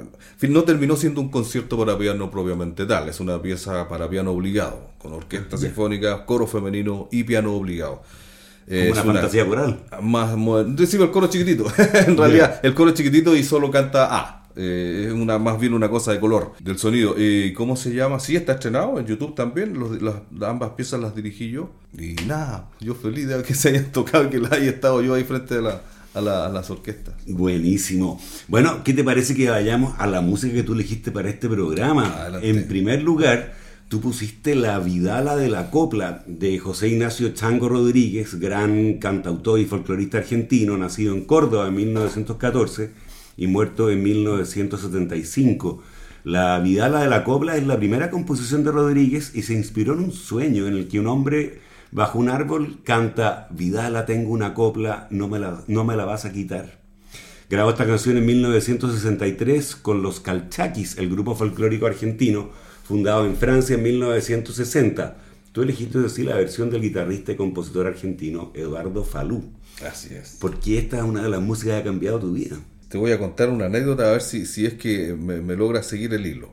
no 0.48 0.62
terminó 0.62 0.94
siendo 0.94 1.20
un 1.20 1.28
concierto 1.28 1.76
para 1.76 1.98
piano 1.98 2.30
propiamente 2.30 2.86
tal, 2.86 3.08
es 3.08 3.18
una 3.18 3.42
pieza 3.42 3.88
para 3.88 4.08
piano 4.08 4.30
obligado, 4.30 4.90
con 4.98 5.12
orquesta 5.12 5.56
sinfónica, 5.56 6.24
coro 6.24 6.46
femenino 6.46 7.08
y 7.10 7.24
piano 7.24 7.54
obligado. 7.54 8.02
es 8.68 8.92
una, 8.92 9.02
fantasía 9.02 9.44
coral. 9.48 9.80
Más 10.00 10.30
el 10.32 11.10
coro 11.10 11.26
chiquitito. 11.26 11.66
en 12.06 12.16
realidad, 12.16 12.60
el 12.62 12.72
coro 12.72 12.92
chiquitito 12.92 13.34
y 13.34 13.42
solo 13.42 13.68
canta 13.72 14.06
A. 14.08 14.36
Eh, 14.54 15.06
es 15.08 15.12
una 15.12 15.38
más 15.38 15.58
bien 15.58 15.74
una 15.74 15.90
cosa 15.90 16.12
de 16.12 16.20
color 16.20 16.52
del 16.60 16.78
sonido. 16.78 17.16
¿Y 17.18 17.52
cómo 17.52 17.74
se 17.74 17.92
llama? 17.92 18.20
Sí, 18.20 18.36
está 18.36 18.52
estrenado 18.52 18.96
en 19.00 19.06
YouTube 19.06 19.34
también. 19.34 19.76
las, 20.00 20.14
ambas 20.48 20.70
piezas 20.70 21.00
las 21.00 21.16
dirigí 21.16 21.50
yo. 21.50 21.72
Y 21.98 22.14
nada, 22.28 22.68
yo 22.78 22.94
feliz 22.94 23.26
de 23.26 23.42
que 23.42 23.54
se 23.54 23.70
hayan 23.70 23.90
tocado, 23.90 24.30
que 24.30 24.38
las 24.38 24.52
haya 24.52 24.70
estado 24.70 25.02
yo 25.02 25.14
ahí 25.14 25.24
frente 25.24 25.56
a, 26.14 26.20
las 26.20 26.70
orquestas. 26.70 27.14
Buenísimo. 27.26 28.20
Bueno, 28.48 28.82
¿qué 28.84 28.92
te 28.92 29.04
parece 29.04 29.34
que 29.34 29.48
vayamos 29.48 29.94
a 29.98 30.06
la 30.06 30.20
música 30.20 30.54
que 30.54 30.62
tú 30.62 30.74
elegiste 30.74 31.10
para 31.10 31.28
este 31.28 31.48
programa? 31.48 32.28
En 32.42 32.66
primer 32.66 33.02
lugar, 33.02 33.54
tú 33.88 34.00
pusiste 34.00 34.54
La 34.54 34.78
Vidala 34.78 35.36
de 35.36 35.48
la 35.48 35.70
Copla 35.70 36.24
de 36.26 36.58
José 36.58 36.88
Ignacio 36.88 37.30
Chango 37.30 37.68
Rodríguez, 37.68 38.38
gran 38.38 38.94
cantautor 38.94 39.60
y 39.60 39.66
folclorista 39.66 40.18
argentino, 40.18 40.76
nacido 40.76 41.14
en 41.14 41.24
Córdoba 41.24 41.68
en 41.68 41.74
1914 41.74 42.90
y 43.36 43.46
muerto 43.46 43.90
en 43.90 44.02
1975. 44.02 45.82
La 46.24 46.60
Vidala 46.60 47.00
de 47.00 47.08
la 47.08 47.24
Copla 47.24 47.56
es 47.56 47.66
la 47.66 47.78
primera 47.78 48.10
composición 48.10 48.62
de 48.62 48.72
Rodríguez 48.72 49.32
y 49.34 49.42
se 49.42 49.54
inspiró 49.54 49.94
en 49.94 50.00
un 50.00 50.12
sueño 50.12 50.66
en 50.66 50.74
el 50.74 50.88
que 50.88 51.00
un 51.00 51.06
hombre 51.06 51.60
bajo 51.92 52.18
un 52.18 52.28
árbol 52.28 52.78
canta 52.84 53.48
Vidala 53.50 54.06
tengo 54.06 54.30
una 54.32 54.54
copla, 54.54 55.06
no 55.10 55.28
me 55.28 55.38
la, 55.38 55.62
no 55.66 55.84
me 55.84 55.96
la 55.96 56.04
vas 56.04 56.24
a 56.24 56.32
quitar. 56.32 56.80
Grabó 57.48 57.70
esta 57.70 57.86
canción 57.86 58.16
en 58.16 58.26
1963 58.26 59.76
con 59.76 60.02
los 60.02 60.20
Calchaquis, 60.20 60.98
el 60.98 61.10
grupo 61.10 61.34
folclórico 61.34 61.86
argentino, 61.86 62.50
fundado 62.84 63.26
en 63.26 63.36
Francia 63.36 63.74
en 63.74 63.82
1960. 63.82 65.16
Tú 65.52 65.62
elegiste 65.62 65.98
decir 65.98 66.26
la 66.26 66.36
versión 66.36 66.70
del 66.70 66.82
guitarrista 66.82 67.32
y 67.32 67.36
compositor 67.36 67.88
argentino 67.88 68.52
Eduardo 68.54 69.04
Falú. 69.04 69.42
Así 69.84 70.14
es. 70.14 70.36
Porque 70.40 70.78
esta 70.78 70.98
es 70.98 71.02
una 71.02 71.22
de 71.22 71.28
las 71.28 71.40
músicas 71.40 71.74
que 71.74 71.80
ha 71.80 71.84
cambiado 71.84 72.20
tu 72.20 72.32
vida 72.32 72.56
te 72.90 72.98
voy 72.98 73.12
a 73.12 73.20
contar 73.20 73.50
una 73.50 73.66
anécdota 73.66 74.08
a 74.08 74.12
ver 74.12 74.20
si, 74.20 74.44
si 74.46 74.66
es 74.66 74.74
que 74.74 75.14
me, 75.14 75.54
logra 75.54 75.80
seguir 75.84 76.12
el 76.12 76.26
hilo. 76.26 76.50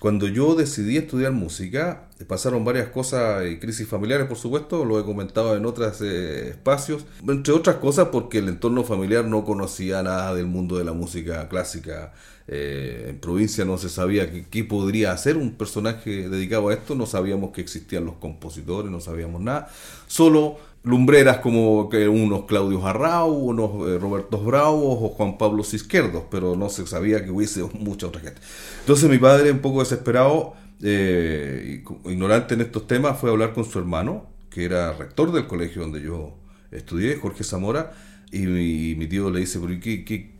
Cuando 0.00 0.28
yo 0.28 0.54
decidí 0.54 0.96
estudiar 0.96 1.32
música, 1.32 2.08
pasaron 2.28 2.64
varias 2.64 2.88
cosas, 2.88 3.46
y 3.46 3.58
crisis 3.58 3.88
familiares 3.88 4.26
por 4.26 4.36
supuesto, 4.36 4.84
lo 4.84 5.00
he 5.00 5.04
comentado 5.04 5.56
en 5.56 5.66
otros 5.66 6.00
eh, 6.02 6.50
espacios, 6.50 7.04
entre 7.26 7.52
otras 7.52 7.76
cosas 7.76 8.08
porque 8.12 8.38
el 8.38 8.48
entorno 8.48 8.84
familiar 8.84 9.24
no 9.24 9.44
conocía 9.44 10.02
nada 10.02 10.34
del 10.34 10.46
mundo 10.46 10.78
de 10.78 10.84
la 10.84 10.92
música 10.92 11.48
clásica. 11.48 12.12
Eh, 12.50 13.08
en 13.10 13.18
provincia 13.18 13.66
no 13.66 13.76
se 13.76 13.90
sabía 13.90 14.30
qué 14.48 14.64
podría 14.64 15.12
hacer 15.12 15.36
un 15.36 15.52
personaje 15.52 16.30
dedicado 16.30 16.68
a 16.68 16.74
esto, 16.74 16.94
no 16.94 17.04
sabíamos 17.04 17.50
que 17.50 17.60
existían 17.60 18.06
los 18.06 18.14
compositores, 18.14 18.90
no 18.90 19.00
sabíamos 19.00 19.42
nada. 19.42 19.68
Solo 20.06 20.58
lumbreras 20.82 21.38
como 21.38 21.88
que 21.88 22.08
unos 22.08 22.44
Claudios 22.44 22.84
Arrau, 22.84 23.30
unos 23.30 23.88
eh, 23.88 23.98
Robertos 23.98 24.44
Bravos 24.44 24.98
o 25.00 25.08
Juan 25.10 25.38
Pablo 25.38 25.62
Izquierdos, 25.70 26.24
pero 26.30 26.56
no 26.56 26.68
se 26.68 26.86
sabía 26.86 27.24
que 27.24 27.30
hubiese 27.30 27.62
mucha 27.74 28.06
otra 28.06 28.20
gente. 28.20 28.40
Entonces 28.80 29.08
mi 29.10 29.18
padre, 29.18 29.50
un 29.50 29.60
poco 29.60 29.80
desesperado, 29.80 30.54
eh, 30.82 31.84
ignorante 32.06 32.54
en 32.54 32.60
estos 32.60 32.86
temas, 32.86 33.18
fue 33.18 33.30
a 33.30 33.32
hablar 33.32 33.52
con 33.52 33.64
su 33.64 33.78
hermano, 33.78 34.26
que 34.50 34.64
era 34.64 34.92
rector 34.92 35.32
del 35.32 35.46
colegio 35.46 35.82
donde 35.82 36.00
yo 36.00 36.34
estudié, 36.70 37.16
Jorge 37.16 37.44
Zamora, 37.44 37.92
y 38.30 38.46
mi, 38.46 39.06
tío 39.06 39.30
le 39.30 39.40
dice, 39.40 39.58
¿qué, 39.82 40.04
qué, 40.04 40.32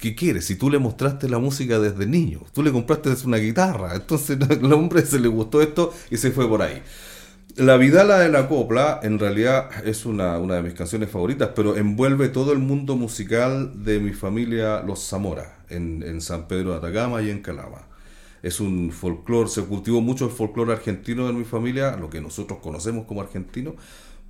qué 0.00 0.14
quieres? 0.14 0.44
Si 0.44 0.56
tú 0.56 0.70
le 0.70 0.78
mostraste 0.78 1.28
la 1.28 1.38
música 1.38 1.78
desde 1.78 2.06
niño, 2.06 2.42
tú 2.52 2.62
le 2.62 2.72
compraste 2.72 3.10
una 3.24 3.38
guitarra, 3.38 3.94
entonces 3.94 4.38
al 4.50 4.72
hombre 4.72 5.04
se 5.04 5.18
le 5.18 5.28
gustó 5.28 5.60
esto 5.60 5.92
y 6.10 6.16
se 6.16 6.30
fue 6.30 6.48
por 6.48 6.62
ahí. 6.62 6.80
La 7.56 7.76
Vidala 7.76 8.18
de 8.18 8.30
la 8.30 8.48
Copla 8.48 8.98
en 9.04 9.20
realidad 9.20 9.70
es 9.86 10.06
una, 10.06 10.38
una, 10.38 10.56
de 10.56 10.62
mis 10.62 10.74
canciones 10.74 11.08
favoritas, 11.08 11.50
pero 11.54 11.76
envuelve 11.76 12.28
todo 12.28 12.52
el 12.52 12.58
mundo 12.58 12.96
musical 12.96 13.84
de 13.84 14.00
mi 14.00 14.12
familia 14.12 14.82
Los 14.82 15.06
Zamora, 15.06 15.58
en, 15.68 16.02
en 16.02 16.20
San 16.20 16.48
Pedro 16.48 16.72
de 16.72 16.78
Atacama 16.78 17.22
y 17.22 17.30
en 17.30 17.42
Calama. 17.42 17.86
Es 18.42 18.58
un 18.58 18.90
folclore, 18.90 19.48
se 19.48 19.62
cultivó 19.62 20.00
mucho 20.00 20.24
el 20.24 20.32
folclore 20.32 20.72
argentino 20.72 21.28
en 21.28 21.38
mi 21.38 21.44
familia, 21.44 21.96
lo 21.96 22.10
que 22.10 22.20
nosotros 22.20 22.58
conocemos 22.58 23.06
como 23.06 23.20
argentino, 23.20 23.76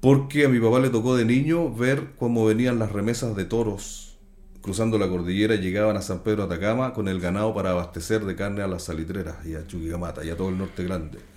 porque 0.03 0.45
a 0.45 0.51
mi 0.51 0.61
papá 0.61 0.79
le 0.81 0.91
tocó 0.91 1.17
de 1.17 1.25
niño 1.25 1.75
ver 1.75 2.11
cómo 2.19 2.45
venían 2.45 2.79
las 2.79 2.93
remesas 2.93 3.35
de 3.35 3.47
toros 3.47 4.19
cruzando 4.61 4.99
la 4.99 5.09
cordillera, 5.09 5.57
llegaban 5.57 5.97
a 5.97 6.03
San 6.03 6.21
Pedro 6.21 6.47
de 6.47 6.55
Atacama 6.55 6.93
con 6.93 7.09
el 7.09 7.21
ganado 7.21 7.55
para 7.55 7.71
abastecer 7.71 8.25
de 8.25 8.37
carne 8.37 8.63
a 8.63 8.67
las 8.67 8.85
salitreras 8.85 9.37
y 9.47 9.55
a 9.55 9.67
Chuquicamata 9.67 10.25
y 10.25 10.31
a 10.31 10.37
todo 10.37 10.51
el 10.51 10.59
norte 10.59 10.85
grande. 10.85 11.34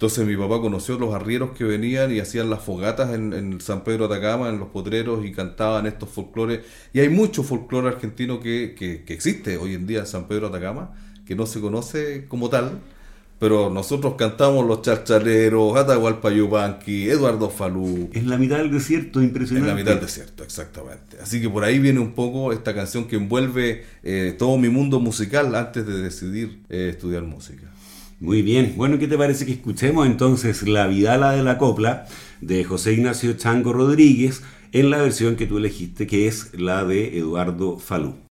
Entonces 0.00 0.26
mi 0.26 0.34
papá 0.34 0.62
conoció 0.62 0.98
los 0.98 1.12
arrieros 1.12 1.50
que 1.50 1.62
venían 1.62 2.10
y 2.10 2.20
hacían 2.20 2.48
las 2.48 2.62
fogatas 2.62 3.12
en, 3.12 3.60
San 3.60 3.84
Pedro 3.84 4.08
de 4.08 4.14
Atacama, 4.16 4.48
en 4.48 4.58
los 4.58 4.68
potreros, 4.68 5.26
y 5.26 5.30
cantaban 5.30 5.84
estos 5.84 6.08
folclores. 6.08 6.60
Y 6.94 7.00
hay 7.00 7.10
mucho 7.10 7.42
folclore 7.42 7.88
argentino 7.88 8.40
que, 8.40 8.74
que, 8.74 9.04
existe 9.12 9.58
hoy 9.58 9.74
en 9.74 9.86
día 9.86 9.98
en 9.98 10.06
San 10.06 10.26
Pedro 10.26 10.48
de 10.48 10.56
Atacama, 10.56 10.94
que 11.26 11.34
no 11.34 11.44
se 11.44 11.60
conoce 11.60 12.24
como 12.28 12.48
tal, 12.48 12.78
pero 13.38 13.68
nosotros 13.68 14.14
cantamos 14.16 14.66
los 14.66 14.80
charchaleros, 14.80 15.76
Atahualpa 15.76 16.30
Yupanqui, 16.30 17.10
Eduardo 17.10 17.50
Falú. 17.50 18.08
Es 18.14 18.24
la 18.24 18.38
mitad 18.38 18.56
del 18.56 18.70
desierto, 18.70 19.22
impresionante. 19.22 19.68
En 19.68 19.76
la 19.76 19.82
mitad 19.82 19.96
del 19.96 20.06
desierto, 20.06 20.44
exactamente. 20.44 21.18
Así 21.22 21.42
que 21.42 21.50
por 21.50 21.62
ahí 21.62 21.78
viene 21.78 22.00
un 22.00 22.14
poco 22.14 22.54
esta 22.54 22.74
canción 22.74 23.06
que 23.06 23.16
envuelve 23.16 23.84
eh, 24.02 24.34
todo 24.38 24.56
mi 24.56 24.70
mundo 24.70 24.98
musical 24.98 25.54
antes 25.54 25.86
de 25.86 26.00
decidir 26.00 26.62
eh, 26.70 26.88
estudiar 26.88 27.22
música. 27.24 27.69
Muy 28.20 28.42
bien, 28.42 28.74
bueno, 28.76 28.98
¿qué 28.98 29.08
te 29.08 29.16
parece 29.16 29.46
que 29.46 29.52
escuchemos 29.52 30.06
entonces 30.06 30.68
La 30.68 30.86
Vidala 30.86 31.32
de 31.32 31.42
la 31.42 31.56
Copla 31.56 32.06
de 32.42 32.64
José 32.64 32.92
Ignacio 32.92 33.32
Chango 33.32 33.72
Rodríguez 33.72 34.42
en 34.72 34.90
la 34.90 34.98
versión 34.98 35.36
que 35.36 35.46
tú 35.46 35.56
elegiste, 35.56 36.06
que 36.06 36.26
es 36.26 36.52
la 36.52 36.84
de 36.84 37.16
Eduardo 37.16 37.78
Falú? 37.78 38.29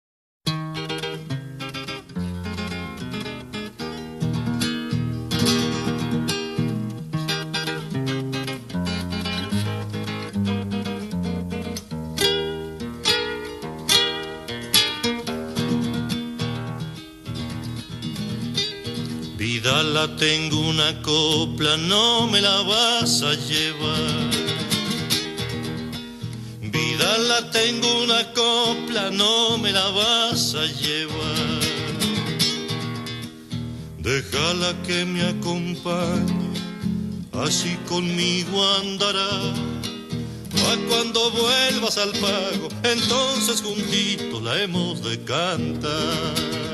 Tengo 20.18 20.60
una 20.60 21.02
copla, 21.02 21.78
no 21.78 22.28
me 22.28 22.42
la 22.42 22.62
vas 22.62 23.22
a 23.22 23.34
llevar. 23.34 24.32
Vida 26.62 27.18
la 27.18 27.52
tengo 27.52 28.04
una 28.04 28.32
copla, 28.34 29.10
no 29.12 29.58
me 29.58 29.72
la 29.72 29.88
vas 29.90 30.56
a 30.56 30.66
llevar. 30.66 31.60
Déjala 34.00 34.74
que 34.86 35.06
me 35.06 35.22
acompañe, 35.24 36.54
así 37.34 37.76
conmigo 37.88 38.66
andará. 38.82 39.30
A 40.72 40.78
cuando 40.90 41.32
vuelvas 41.32 41.98
al 41.98 42.12
pago, 42.14 42.70
entonces 42.84 43.62
juntitos 43.62 44.42
la 44.42 44.62
hemos 44.62 45.04
de 45.04 45.24
cantar. 45.24 46.65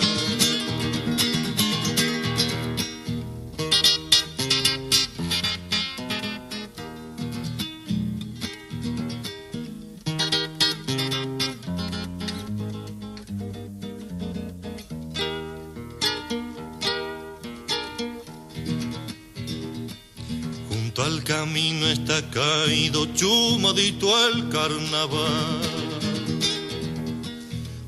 Está 22.12 22.30
caído 22.30 23.06
chumadito 23.14 24.08
el 24.28 24.50
carnaval. 24.50 25.62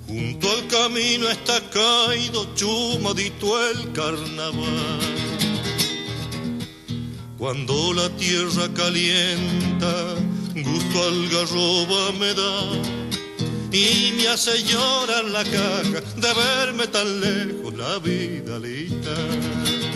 Junto 0.07 0.49
al 0.49 0.67
camino 0.67 1.27
está 1.27 1.59
caído 1.69 2.47
chumadito 2.55 3.69
el 3.69 3.91
carnaval. 3.91 4.99
Cuando 7.37 7.93
la 7.93 8.09
tierra 8.11 8.69
calienta, 8.73 10.15
gusto 10.55 11.03
al 11.03 11.27
garroba 11.27 12.11
me 12.17 12.33
da. 12.33 12.61
Y 13.73 14.13
me 14.15 14.27
hace 14.29 14.63
llorar 14.63 15.25
la 15.25 15.43
caja 15.43 16.01
de 16.15 16.33
verme 16.33 16.87
tan 16.87 17.19
lejos 17.19 17.73
la 17.75 17.99
vida 17.99 18.57
lista. 18.59 19.92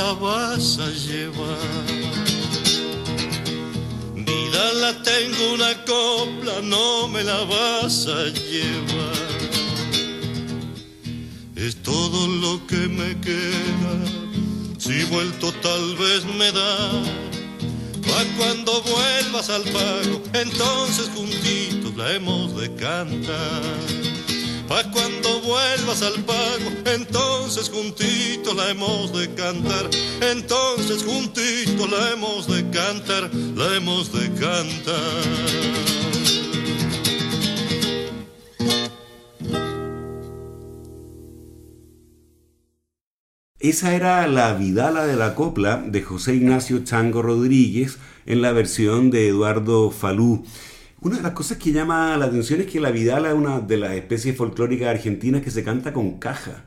La 0.00 0.12
vas 0.14 0.78
a 0.78 0.88
llevar. 1.06 1.86
Vida 4.28 4.64
la 4.82 4.92
tengo 5.02 5.42
una 5.58 5.72
copla, 5.84 6.54
no 6.62 7.06
me 7.08 7.22
la 7.22 7.40
vas 7.44 8.06
a 8.06 8.22
llevar. 8.48 9.40
Es 11.54 11.82
todo 11.82 12.18
lo 12.44 12.66
que 12.66 12.82
me 13.00 13.10
queda, 13.28 13.94
si 14.78 15.04
vuelto 15.04 15.52
tal 15.66 15.84
vez 16.02 16.24
me 16.38 16.50
da. 16.50 16.78
Pa' 18.08 18.26
cuando 18.38 18.82
vuelvas 18.94 19.50
al 19.50 19.64
pago, 19.64 20.16
entonces 20.32 21.10
juntitos 21.14 21.94
la 21.96 22.14
hemos 22.14 22.58
de 22.58 22.74
cantar. 22.86 23.99
Pa' 24.70 24.88
cuando 24.92 25.40
vuelvas 25.40 26.00
al 26.02 26.22
pago, 26.22 26.70
entonces 26.94 27.68
juntito 27.68 28.54
la 28.54 28.70
hemos 28.70 29.12
de 29.12 29.28
cantar. 29.34 29.90
Entonces 30.20 31.02
juntito 31.02 31.88
la 31.88 32.12
hemos 32.12 32.46
de 32.46 32.62
cantar, 32.70 33.34
la 33.56 33.76
hemos 33.76 34.12
de 34.12 34.30
cantar. 34.38 35.90
Esa 43.58 43.96
era 43.96 44.28
la 44.28 44.54
Vidala 44.54 45.04
de 45.04 45.16
la 45.16 45.34
Copla 45.34 45.82
de 45.84 46.00
José 46.00 46.36
Ignacio 46.36 46.84
Chango 46.84 47.22
Rodríguez 47.22 47.98
en 48.24 48.40
la 48.40 48.52
versión 48.52 49.10
de 49.10 49.26
Eduardo 49.26 49.90
Falú. 49.90 50.44
Una 51.02 51.16
de 51.16 51.22
las 51.22 51.32
cosas 51.32 51.56
que 51.56 51.72
llama 51.72 52.16
la 52.18 52.26
atención 52.26 52.60
es 52.60 52.66
que 52.66 52.78
la 52.78 52.90
vidala 52.90 53.30
es 53.30 53.34
una 53.34 53.60
de 53.60 53.78
las 53.78 53.92
especies 53.92 54.36
folclóricas 54.36 54.88
argentinas 54.88 55.42
que 55.42 55.50
se 55.50 55.64
canta 55.64 55.92
con 55.92 56.18
caja, 56.18 56.64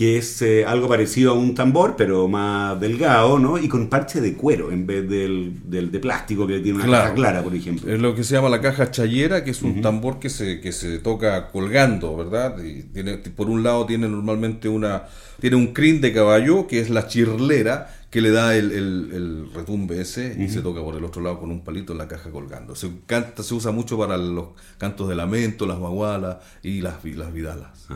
que 0.00 0.16
es 0.16 0.40
eh, 0.40 0.64
algo 0.64 0.88
parecido 0.88 1.32
a 1.32 1.34
un 1.34 1.54
tambor, 1.54 1.94
pero 1.94 2.26
más 2.26 2.80
delgado, 2.80 3.38
¿no? 3.38 3.58
Y 3.58 3.68
con 3.68 3.88
parche 3.88 4.22
de 4.22 4.32
cuero 4.32 4.72
en 4.72 4.86
vez 4.86 5.06
del, 5.06 5.60
de 5.68 5.98
plástico 5.98 6.46
que 6.46 6.58
tiene 6.60 6.78
una 6.78 6.90
caja 6.90 7.12
clara, 7.12 7.42
por 7.42 7.54
ejemplo. 7.54 7.92
Es 7.92 8.00
lo 8.00 8.14
que 8.14 8.24
se 8.24 8.34
llama 8.34 8.48
la 8.48 8.62
caja 8.62 8.90
chayera, 8.90 9.44
que 9.44 9.50
es 9.50 9.60
un 9.60 9.82
tambor 9.82 10.18
que 10.18 10.30
se, 10.30 10.58
que 10.62 10.72
se 10.72 11.00
toca 11.00 11.50
colgando, 11.50 12.16
¿verdad? 12.16 12.56
Y 12.64 12.84
tiene, 12.84 13.18
por 13.18 13.50
un 13.50 13.62
lado 13.62 13.84
tiene 13.84 14.08
normalmente 14.08 14.70
una... 14.70 15.02
Tiene 15.38 15.56
un 15.56 15.74
crin 15.74 16.00
de 16.00 16.14
caballo, 16.14 16.66
que 16.66 16.80
es 16.80 16.88
la 16.88 17.06
chirlera, 17.06 17.94
que 18.08 18.22
le 18.22 18.30
da 18.30 18.56
el, 18.56 18.72
el, 18.72 19.50
retumbe 19.54 20.00
ese 20.00 20.34
y 20.38 20.48
se 20.48 20.62
toca 20.62 20.82
por 20.82 20.96
el 20.96 21.04
otro 21.04 21.20
lado 21.20 21.40
con 21.40 21.50
un 21.50 21.62
palito 21.62 21.92
en 21.92 21.98
la 21.98 22.08
caja 22.08 22.30
colgando. 22.30 22.74
Se 22.74 22.90
canta, 23.04 23.42
se 23.42 23.52
usa 23.52 23.70
mucho 23.70 23.98
para 23.98 24.16
los 24.16 24.48
cantos 24.78 25.10
de 25.10 25.14
lamento, 25.14 25.66
las 25.66 25.78
bagualas 25.78 26.38
y 26.62 26.80
las, 26.80 27.04
las 27.04 27.32
vidalas. 27.34 27.86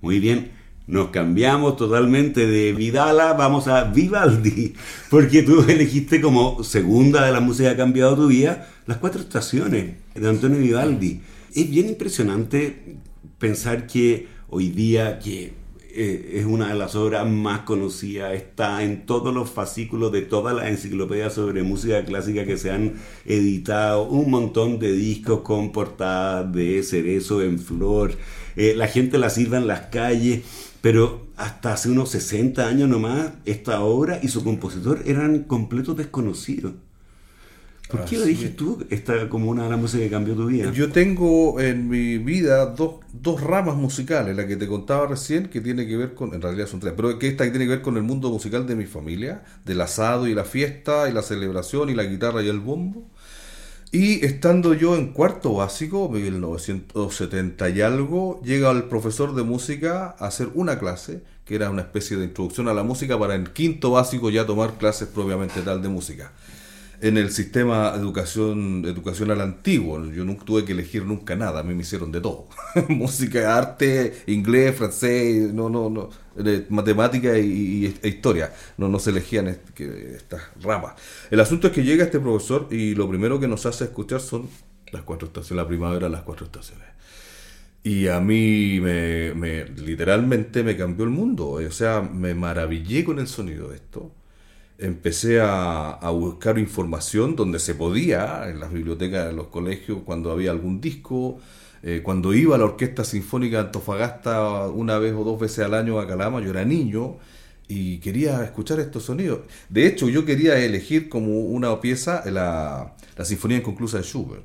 Muy 0.00 0.18
bien. 0.18 0.61
Nos 0.86 1.10
cambiamos 1.10 1.76
totalmente 1.76 2.46
de 2.46 2.72
Vidala, 2.72 3.34
vamos 3.34 3.68
a 3.68 3.84
Vivaldi, 3.84 4.74
porque 5.10 5.42
tú 5.42 5.64
elegiste 5.68 6.20
como 6.20 6.64
segunda 6.64 7.24
de 7.24 7.30
la 7.30 7.40
música 7.40 7.68
que 7.68 7.74
ha 7.74 7.76
cambiado 7.76 8.16
tu 8.16 8.26
vida 8.26 8.68
las 8.86 8.96
cuatro 8.96 9.20
estaciones 9.20 9.94
de 10.14 10.28
Antonio 10.28 10.58
Vivaldi. 10.58 11.20
Es 11.54 11.70
bien 11.70 11.88
impresionante 11.88 12.96
pensar 13.38 13.86
que 13.86 14.26
hoy 14.48 14.70
día 14.70 15.20
que 15.20 15.52
eh, 15.94 16.38
es 16.38 16.46
una 16.46 16.68
de 16.68 16.74
las 16.74 16.94
obras 16.94 17.28
más 17.28 17.60
conocidas, 17.60 18.32
está 18.32 18.82
en 18.82 19.04
todos 19.04 19.34
los 19.34 19.50
fascículos 19.50 20.10
de 20.10 20.22
todas 20.22 20.56
las 20.56 20.68
enciclopedias 20.68 21.34
sobre 21.34 21.62
música 21.62 22.02
clásica 22.06 22.46
que 22.46 22.56
se 22.56 22.70
han 22.70 22.94
editado, 23.26 24.04
un 24.04 24.30
montón 24.30 24.78
de 24.78 24.92
discos 24.92 25.40
con 25.42 25.70
portadas 25.70 26.50
de 26.50 26.82
cerezo 26.82 27.42
en 27.42 27.58
flor, 27.58 28.12
eh, 28.56 28.72
la 28.74 28.86
gente 28.86 29.18
la 29.18 29.28
sirva 29.28 29.58
en 29.58 29.66
las 29.66 29.82
calles, 29.88 30.40
pero 30.82 31.28
hasta 31.36 31.72
hace 31.72 31.88
unos 31.88 32.10
60 32.10 32.66
años 32.66 32.88
nomás 32.88 33.30
esta 33.46 33.80
obra 33.80 34.18
y 34.22 34.28
su 34.28 34.44
compositor 34.44 35.02
eran 35.06 35.44
completos 35.44 35.96
desconocidos. 35.96 36.74
¿Por 37.88 38.06
qué 38.06 38.16
lo 38.16 38.24
dijiste 38.24 38.54
tú? 38.54 38.84
Esta 38.90 39.28
como 39.28 39.50
una 39.50 39.64
de 39.64 39.70
las 39.70 39.78
músicas 39.78 40.04
que 40.04 40.10
cambió 40.10 40.34
tu 40.34 40.46
vida. 40.46 40.72
Yo 40.72 40.90
tengo 40.90 41.60
en 41.60 41.88
mi 41.88 42.16
vida 42.16 42.66
dos, 42.66 42.96
dos, 43.12 43.40
ramas 43.40 43.76
musicales, 43.76 44.34
la 44.34 44.46
que 44.46 44.56
te 44.56 44.66
contaba 44.66 45.06
recién, 45.06 45.48
que 45.48 45.60
tiene 45.60 45.86
que 45.86 45.96
ver 45.98 46.14
con, 46.14 46.32
en 46.32 46.40
realidad 46.40 46.66
son 46.66 46.80
tres, 46.80 46.94
pero 46.96 47.18
que 47.18 47.28
esta 47.28 47.44
que 47.44 47.50
tiene 47.50 47.66
que 47.66 47.72
ver 47.72 47.82
con 47.82 47.98
el 47.98 48.02
mundo 48.02 48.30
musical 48.30 48.66
de 48.66 48.76
mi 48.76 48.86
familia, 48.86 49.42
del 49.66 49.80
asado 49.82 50.26
y 50.26 50.34
la 50.34 50.44
fiesta 50.44 51.08
y 51.08 51.12
la 51.12 51.22
celebración 51.22 51.90
y 51.90 51.94
la 51.94 52.04
guitarra 52.04 52.42
y 52.42 52.48
el 52.48 52.60
bombo. 52.60 53.06
Y 53.94 54.24
estando 54.24 54.72
yo 54.72 54.96
en 54.96 55.12
cuarto 55.12 55.52
básico, 55.52 56.06
en 56.06 56.22
1970 56.22 57.68
y 57.68 57.82
algo, 57.82 58.40
llega 58.42 58.70
el 58.70 58.84
profesor 58.84 59.34
de 59.34 59.42
música 59.42 60.16
a 60.18 60.28
hacer 60.28 60.48
una 60.54 60.78
clase, 60.78 61.22
que 61.44 61.56
era 61.56 61.68
una 61.68 61.82
especie 61.82 62.16
de 62.16 62.24
introducción 62.24 62.68
a 62.68 62.74
la 62.74 62.84
música, 62.84 63.18
para 63.18 63.34
en 63.34 63.44
quinto 63.44 63.90
básico 63.90 64.30
ya 64.30 64.46
tomar 64.46 64.78
clases 64.78 65.08
propiamente 65.08 65.60
tal 65.60 65.82
de 65.82 65.90
música 65.90 66.32
en 67.02 67.18
el 67.18 67.32
sistema 67.32 67.92
educación 67.96 68.84
educacional 68.86 69.40
antiguo. 69.40 70.04
Yo 70.06 70.24
nunca 70.24 70.44
tuve 70.44 70.64
que 70.64 70.70
elegir 70.70 71.04
nunca 71.04 71.34
nada, 71.34 71.60
a 71.60 71.62
mí 71.64 71.74
me 71.74 71.82
hicieron 71.82 72.12
de 72.12 72.20
todo. 72.20 72.46
Música, 72.88 73.56
arte, 73.56 74.22
inglés, 74.28 74.76
francés, 74.76 75.52
no, 75.52 75.68
no, 75.68 75.90
no, 75.90 76.10
matemática 76.68 77.36
y, 77.36 77.92
e 78.00 78.08
historia. 78.08 78.52
No, 78.76 78.88
no 78.88 79.00
se 79.00 79.10
elegían 79.10 79.48
estas 79.48 80.42
ramas. 80.62 80.94
El 81.28 81.40
asunto 81.40 81.66
es 81.66 81.72
que 81.72 81.82
llega 81.82 82.04
este 82.04 82.20
profesor 82.20 82.68
y 82.70 82.94
lo 82.94 83.08
primero 83.08 83.40
que 83.40 83.48
nos 83.48 83.66
hace 83.66 83.84
escuchar 83.84 84.20
son 84.20 84.48
las 84.92 85.02
cuatro 85.02 85.26
estaciones, 85.26 85.64
la 85.64 85.68
primavera, 85.68 86.08
las 86.08 86.22
cuatro 86.22 86.46
estaciones. 86.46 86.86
Y 87.82 88.06
a 88.06 88.20
mí 88.20 88.78
me, 88.80 89.34
me 89.34 89.64
literalmente 89.64 90.62
me 90.62 90.76
cambió 90.76 91.04
el 91.04 91.10
mundo. 91.10 91.48
O 91.48 91.70
sea, 91.72 92.00
me 92.00 92.32
maravillé 92.32 93.04
con 93.04 93.18
el 93.18 93.26
sonido 93.26 93.70
de 93.70 93.76
esto 93.76 94.12
empecé 94.82 95.40
a, 95.40 95.98
buscar 96.10 96.58
información 96.58 97.36
donde 97.36 97.58
se 97.58 97.74
podía, 97.74 98.50
en 98.50 98.60
las 98.60 98.72
bibliotecas 98.72 99.26
de 99.26 99.32
los 99.32 99.46
colegios, 99.46 100.00
cuando 100.04 100.30
había 100.30 100.50
algún 100.50 100.80
disco, 100.80 101.38
eh, 101.82 102.00
cuando 102.02 102.34
iba 102.34 102.56
a 102.56 102.58
la 102.58 102.64
Orquesta 102.64 103.04
Sinfónica 103.04 103.58
de 103.58 103.62
Antofagasta 103.66 104.68
una 104.68 104.98
vez 104.98 105.14
o 105.14 105.24
dos 105.24 105.40
veces 105.40 105.64
al 105.64 105.74
año 105.74 105.98
a 105.98 106.06
Calama, 106.06 106.40
yo 106.40 106.50
era 106.50 106.64
niño 106.64 107.16
y 107.68 107.98
quería 107.98 108.42
escuchar 108.44 108.80
estos 108.80 109.04
sonidos. 109.04 109.40
De 109.68 109.86
hecho, 109.86 110.08
yo 110.08 110.24
quería 110.24 110.58
elegir 110.58 111.08
como 111.08 111.40
una 111.40 111.80
pieza 111.80 112.22
la, 112.30 112.94
la 113.16 113.24
Sinfonía 113.24 113.58
Inconclusa 113.58 113.98
de 113.98 114.04
Schubert, 114.04 114.44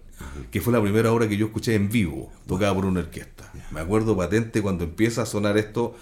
que 0.52 0.62
fue 0.62 0.72
la 0.72 0.82
primera 0.82 1.12
obra 1.12 1.28
que 1.28 1.38
yo 1.38 1.48
escuché 1.48 1.76
en 1.76 1.90
vivo, 1.90 2.32
tocada 2.48 2.74
por 2.74 2.86
una 2.86 3.02
orquesta. 3.02 3.52
Me 3.72 3.80
acuerdo 3.80 4.16
patente 4.16 4.62
cuando 4.62 4.84
empieza 4.84 5.24
a 5.24 5.26
sonar 5.26 5.58
esto 5.58 5.96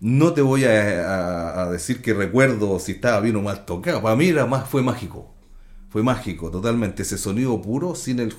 no 0.00 0.32
te 0.32 0.42
voy 0.42 0.64
a, 0.64 1.68
decir 1.72 2.00
que 2.02 2.14
recuerdo 2.14 2.78
si 2.78 2.92
estaba 2.92 3.20
bien 3.20 3.36
o 3.36 3.42
mal 3.42 3.64
tocado. 3.64 4.02
Para 4.02 4.16
mí 4.16 4.28
era 4.28 4.46
más, 4.46 4.68
fue 4.68 4.82
mágico. 4.82 5.34
Fue 5.90 6.02
mágico, 6.02 6.50
totalmente. 6.50 7.02
Ese 7.02 7.18
sonido 7.18 7.60
puro, 7.60 7.94
sin 7.94 8.20
el, 8.20 8.34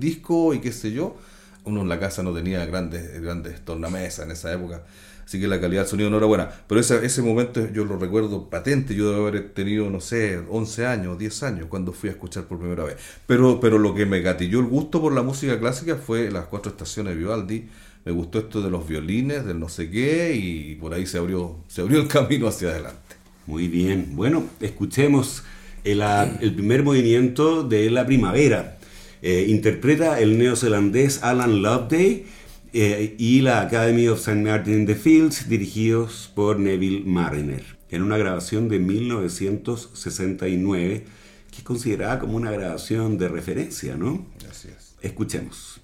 disco 0.00 0.54
y 0.54 0.60
qué 0.60 0.72
sé 0.72 0.92
yo. 0.92 1.16
Uno 1.64 1.82
en 1.82 1.88
la 1.88 2.00
casa 2.00 2.22
no 2.22 2.32
tenía 2.32 2.64
grandes, 2.64 3.20
grandes 3.20 3.64
tornamesas 3.64 4.24
en 4.24 4.32
esa 4.32 4.52
época. 4.52 4.84
Así 5.24 5.38
que 5.40 5.46
la 5.46 5.60
calidad 5.60 5.82
del 5.82 5.90
sonido 5.90 6.10
no 6.10 6.16
era 6.16 6.26
buena. 6.26 6.50
Pero 6.66 6.80
ese, 6.80 7.04
ese 7.04 7.22
momento 7.22 7.70
yo 7.72 7.84
lo 7.84 7.98
recuerdo 7.98 8.48
patente. 8.48 8.94
Yo 8.94 9.10
debo 9.10 9.26
haber 9.26 9.52
tenido, 9.52 9.90
no 9.90 10.00
sé, 10.00 10.42
11 10.48 10.86
años, 10.86 11.18
10 11.18 11.42
años 11.42 11.66
cuando 11.68 11.92
fui 11.92 12.08
a 12.08 12.12
escuchar 12.12 12.44
por 12.44 12.58
primera 12.58 12.84
vez. 12.84 12.96
Pero, 13.26 13.60
pero 13.60 13.78
lo 13.78 13.94
que 13.94 14.06
me 14.06 14.20
gatilló 14.20 14.60
el 14.60 14.66
gusto 14.66 15.00
por 15.00 15.12
la 15.12 15.22
música 15.22 15.58
clásica 15.60 15.96
fue 15.96 16.30
las 16.30 16.46
cuatro 16.46 16.72
estaciones 16.72 17.14
de 17.14 17.18
Vivaldi 17.18 17.68
me 18.04 18.12
gustó 18.12 18.40
esto 18.40 18.62
de 18.62 18.70
los 18.70 18.86
violines, 18.86 19.44
del 19.44 19.60
no 19.60 19.68
sé 19.68 19.90
qué, 19.90 20.34
y 20.34 20.76
por 20.76 20.94
ahí 20.94 21.06
se 21.06 21.18
abrió, 21.18 21.56
se 21.68 21.82
abrió 21.82 22.00
el 22.00 22.08
camino 22.08 22.48
hacia 22.48 22.70
adelante. 22.70 23.16
Muy 23.46 23.68
bien, 23.68 24.10
bueno, 24.14 24.46
escuchemos 24.60 25.44
el, 25.84 26.02
el 26.40 26.54
primer 26.54 26.82
movimiento 26.82 27.62
de 27.62 27.90
la 27.90 28.06
primavera. 28.06 28.78
Eh, 29.20 29.44
interpreta 29.48 30.18
el 30.20 30.38
neozelandés 30.38 31.22
Alan 31.22 31.60
Loveday 31.62 32.24
eh, 32.72 33.14
y 33.18 33.42
la 33.42 33.60
Academy 33.60 34.08
of 34.08 34.18
St. 34.18 34.42
Martin 34.42 34.72
in 34.74 34.86
the 34.86 34.94
Fields, 34.94 35.48
dirigidos 35.48 36.32
por 36.34 36.58
Neville 36.58 37.04
Mariner, 37.04 37.62
en 37.90 38.02
una 38.02 38.16
grabación 38.16 38.68
de 38.68 38.78
1969, 38.78 41.04
que 41.50 41.58
es 41.58 41.62
considerada 41.62 42.18
como 42.18 42.36
una 42.36 42.50
grabación 42.50 43.18
de 43.18 43.28
referencia, 43.28 43.94
¿no? 43.94 44.26
Gracias. 44.40 44.96
Escuchemos. 45.02 45.81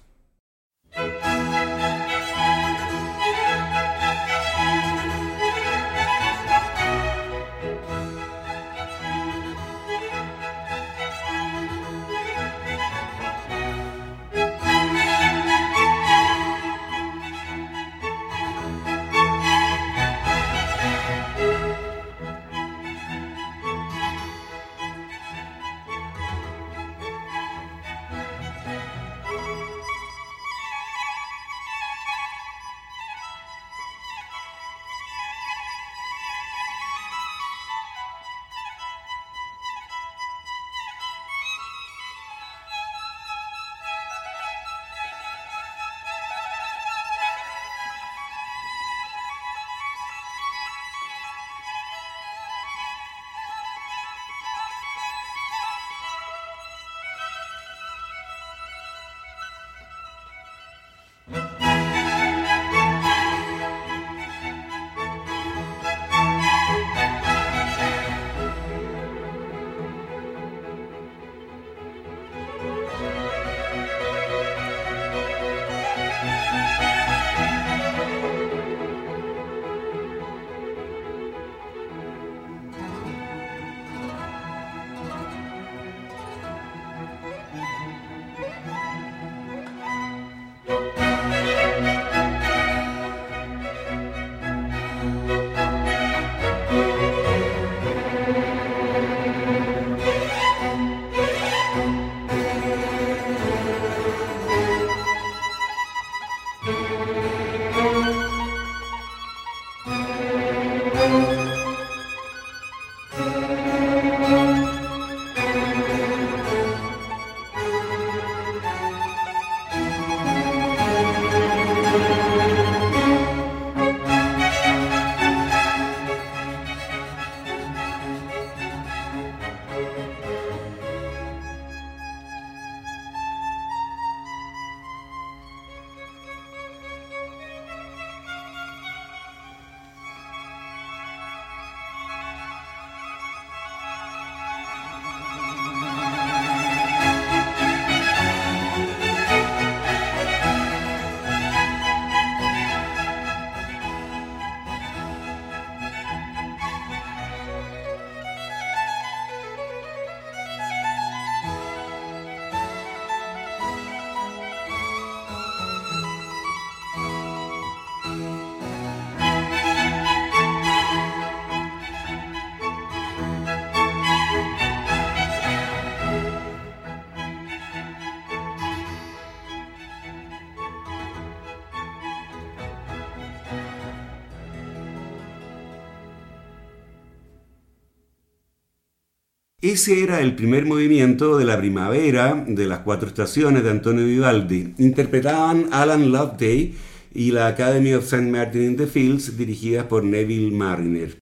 Ese 189.69 190.01
era 190.01 190.19
el 190.19 190.33
primer 190.33 190.65
movimiento 190.65 191.37
de 191.37 191.45
la 191.45 191.55
primavera 191.55 192.43
de 192.47 192.65
las 192.65 192.79
cuatro 192.79 193.07
estaciones 193.07 193.63
de 193.63 193.69
Antonio 193.69 194.03
Vivaldi. 194.03 194.73
Interpretaban 194.79 195.67
Alan 195.71 196.11
Loveday 196.11 196.73
y 197.13 197.29
la 197.29 197.45
Academy 197.45 197.93
of 197.93 198.03
St. 198.03 198.31
Martin 198.31 198.63
in 198.63 198.77
the 198.77 198.87
Fields, 198.87 199.37
dirigidas 199.37 199.85
por 199.85 200.03
Neville 200.03 200.49
Mariner. 200.49 201.19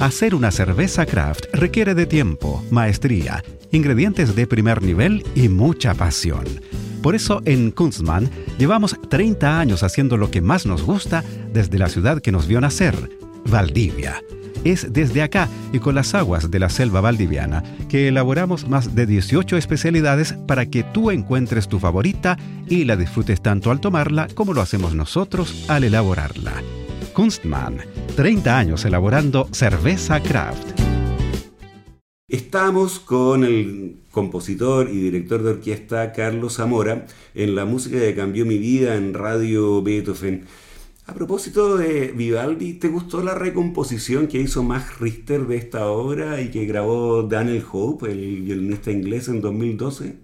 Hacer 0.00 0.34
una 0.34 0.50
cerveza 0.50 1.06
craft 1.06 1.46
requiere 1.54 1.94
de 1.94 2.04
tiempo, 2.04 2.62
maestría, 2.70 3.42
ingredientes 3.70 4.36
de 4.36 4.46
primer 4.46 4.82
nivel 4.82 5.24
y 5.34 5.48
mucha 5.48 5.94
pasión. 5.94 6.44
Por 7.02 7.14
eso 7.14 7.40
en 7.46 7.70
Kunstmann 7.70 8.28
llevamos 8.58 8.96
30 9.08 9.58
años 9.58 9.82
haciendo 9.82 10.18
lo 10.18 10.30
que 10.30 10.42
más 10.42 10.66
nos 10.66 10.82
gusta 10.82 11.24
desde 11.54 11.78
la 11.78 11.88
ciudad 11.88 12.20
que 12.20 12.32
nos 12.32 12.46
vio 12.46 12.60
nacer, 12.60 12.94
Valdivia 13.46 14.22
es 14.64 14.92
desde 14.92 15.22
acá 15.22 15.48
y 15.72 15.78
con 15.78 15.94
las 15.94 16.14
aguas 16.14 16.50
de 16.50 16.58
la 16.58 16.68
selva 16.68 17.00
valdiviana 17.00 17.62
que 17.88 18.08
elaboramos 18.08 18.68
más 18.68 18.94
de 18.94 19.06
18 19.06 19.56
especialidades 19.56 20.34
para 20.46 20.66
que 20.66 20.82
tú 20.82 21.10
encuentres 21.10 21.68
tu 21.68 21.78
favorita 21.78 22.38
y 22.68 22.84
la 22.84 22.96
disfrutes 22.96 23.42
tanto 23.42 23.70
al 23.70 23.80
tomarla 23.80 24.28
como 24.34 24.54
lo 24.54 24.60
hacemos 24.60 24.94
nosotros 24.94 25.66
al 25.68 25.84
elaborarla. 25.84 26.62
Kunstmann, 27.12 27.78
30 28.16 28.58
años 28.58 28.84
elaborando 28.84 29.48
cerveza 29.52 30.20
craft. 30.20 30.80
Estamos 32.28 32.98
con 32.98 33.44
el 33.44 33.96
compositor 34.10 34.88
y 34.88 34.98
director 34.98 35.42
de 35.42 35.50
orquesta 35.50 36.12
Carlos 36.12 36.56
Zamora 36.56 37.06
en 37.34 37.54
la 37.54 37.66
música 37.66 37.98
que 37.98 38.14
cambió 38.14 38.46
mi 38.46 38.56
vida 38.56 38.94
en 38.94 39.12
Radio 39.12 39.82
Beethoven. 39.82 40.46
A 41.04 41.14
propósito 41.14 41.76
de 41.76 42.12
Vivaldi, 42.12 42.74
¿te 42.74 42.86
gustó 42.86 43.24
la 43.24 43.34
recomposición 43.34 44.28
que 44.28 44.40
hizo 44.40 44.62
Max 44.62 45.00
Richter 45.00 45.48
de 45.48 45.56
esta 45.56 45.88
obra 45.88 46.40
y 46.40 46.50
que 46.50 46.64
grabó 46.64 47.24
Daniel 47.24 47.64
Hope, 47.72 48.12
el 48.12 48.42
violinista 48.42 48.92
inglés, 48.92 49.26
en 49.26 49.40
2012? 49.40 50.16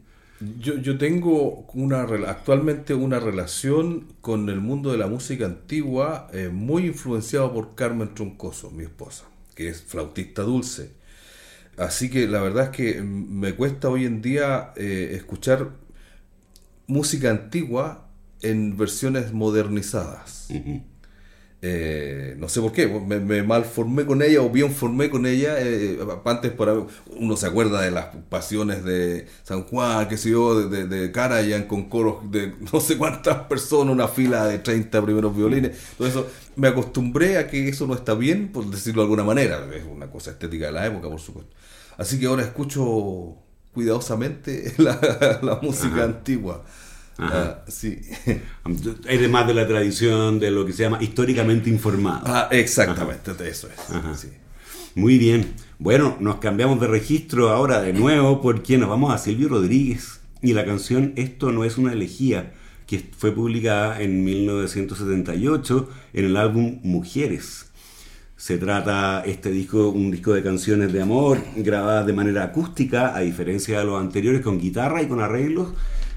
Yo, 0.61 0.99
tengo 0.99 1.67
una, 1.75 2.03
actualmente 2.03 2.95
una 2.95 3.19
relación 3.19 4.07
con 4.21 4.49
el 4.49 4.61
mundo 4.61 4.93
de 4.93 4.99
la 4.99 5.09
música 5.09 5.47
antigua 5.47 6.29
eh, 6.33 6.49
muy 6.49 6.87
influenciado 6.87 7.53
por 7.53 7.75
Carmen 7.75 8.15
Troncoso, 8.15 8.71
mi 8.71 8.85
esposa, 8.85 9.25
que 9.57 9.69
es 9.69 9.83
flautista 9.83 10.43
dulce. 10.43 10.93
Así 11.77 12.09
que 12.09 12.29
la 12.29 12.41
verdad 12.41 12.67
es 12.67 12.71
que 12.71 13.03
me 13.03 13.55
cuesta 13.55 13.89
hoy 13.89 14.05
en 14.05 14.23
día 14.23 14.73
eh, 14.77 15.11
escuchar 15.17 15.71
música 16.87 17.31
antigua 17.31 18.08
en 18.43 18.77
versiones 18.77 19.33
modernizadas. 19.33 20.49
Eh, 21.61 22.37
no 22.39 22.49
sé 22.49 22.61
por 22.61 22.71
qué, 22.71 22.87
me, 22.87 23.19
me, 23.19 23.43
malformé 23.43 24.07
con 24.07 24.23
ella 24.23 24.43
o 24.43 24.49
bien 24.49 24.71
formé 24.73 25.11
con 25.11 25.27
ella. 25.27 25.57
Eh, 25.59 25.99
antes, 26.25 26.53
por, 26.53 26.87
uno 27.17 27.37
se 27.37 27.47
acuerda 27.47 27.81
de 27.81 27.91
las 27.91 28.15
pasiones 28.29 28.85
de 28.85 29.27
San 29.43 29.65
Juan, 29.65 30.07
que 30.07 30.17
sé 30.17 30.31
yo, 30.31 30.69
de, 30.69 30.87
de, 30.87 31.11
Karajan 31.11 31.65
con 31.65 31.89
coros 31.89 32.31
de 32.31 32.55
no 32.73 32.79
sé 32.81 32.97
cuántas 32.97 33.47
personas, 33.47 33.93
una 33.93 34.07
fila 34.07 34.47
de 34.47 34.59
30 34.59 35.03
primeros 35.03 35.37
violines. 35.37 35.77
Todo 35.97 36.07
eso, 36.07 36.27
me 36.55 36.69
acostumbré 36.69 37.39
a 37.39 37.49
que 37.49 37.69
eso 37.69 37.87
no 37.87 37.95
está 37.95 38.15
bien, 38.15 38.49
por 38.53 38.67
decirlo 38.67 39.03
de 39.03 39.07
alguna 39.07 39.25
manera. 39.25 39.67
Es 39.75 39.85
una 39.85 40.09
cosa 40.09 40.31
estética 40.31 40.67
de 40.67 40.73
la 40.73 40.87
época, 40.87 41.09
por 41.09 41.21
supuesto. 41.21 41.53
Así 41.97 42.21
que 42.21 42.27
ahora 42.27 42.43
escucho 42.45 43.37
cuidadosamente 43.75 44.75
la, 44.79 45.59
música 45.63 46.05
antigua. 46.05 46.65
Ah, 47.19 47.65
sí. 47.67 48.01
Eres 49.09 49.31
más 49.31 49.47
de 49.47 49.55
la 49.55 49.67
tradición 49.67 50.39
de 50.39 50.51
lo 50.51 50.65
que 50.65 50.73
se 50.73 50.85
llama 50.85 51.03
históricamente 51.03 51.69
informado. 51.69 52.23
Ah, 52.27 52.49
exactamente, 52.53 53.33
eso 53.49 53.69
es. 53.69 54.29
Muy 54.95 55.19
bien. 55.19 55.55
Bueno, 55.79 56.17
nos 56.21 56.37
cambiamos 56.37 56.81
de 56.81 56.87
registro 56.87 57.51
ahora 57.51 57.81
de 57.81 57.93
nuevo 57.93 58.41
porque 58.41 58.79
nos 58.79 58.89
vamos 58.89 59.13
a 59.13 59.19
Silvio 59.19 59.49
Rodríguez 59.49 60.21
y 60.43 60.53
la 60.53 60.65
canción 60.65 61.13
Esto 61.17 61.51
no 61.51 61.65
es 61.65 61.77
una 61.77 61.93
elegía 61.93 62.55
que 62.87 63.05
fue 63.17 63.33
publicada 63.33 64.01
en 64.01 64.25
1978 64.25 65.91
en 66.15 66.25
el 66.25 66.37
álbum 66.37 66.79
Mujeres. 66.83 67.67
Se 68.37 68.57
trata 68.57 69.25
este 69.27 69.51
disco, 69.51 69.89
un 69.91 70.13
disco 70.13 70.33
de 70.33 70.45
canciones 70.45 70.93
de 70.93 71.03
amor 71.03 71.39
grabadas 71.57 72.07
de 72.07 72.13
manera 72.13 72.45
acústica, 72.45 73.15
a 73.17 73.21
diferencia 73.21 73.81
de 73.81 73.85
los 73.85 74.01
anteriores 74.01 74.41
con 74.41 74.61
guitarra 74.61 75.03
y 75.03 75.09
con 75.09 75.21
arreglos 75.21 75.75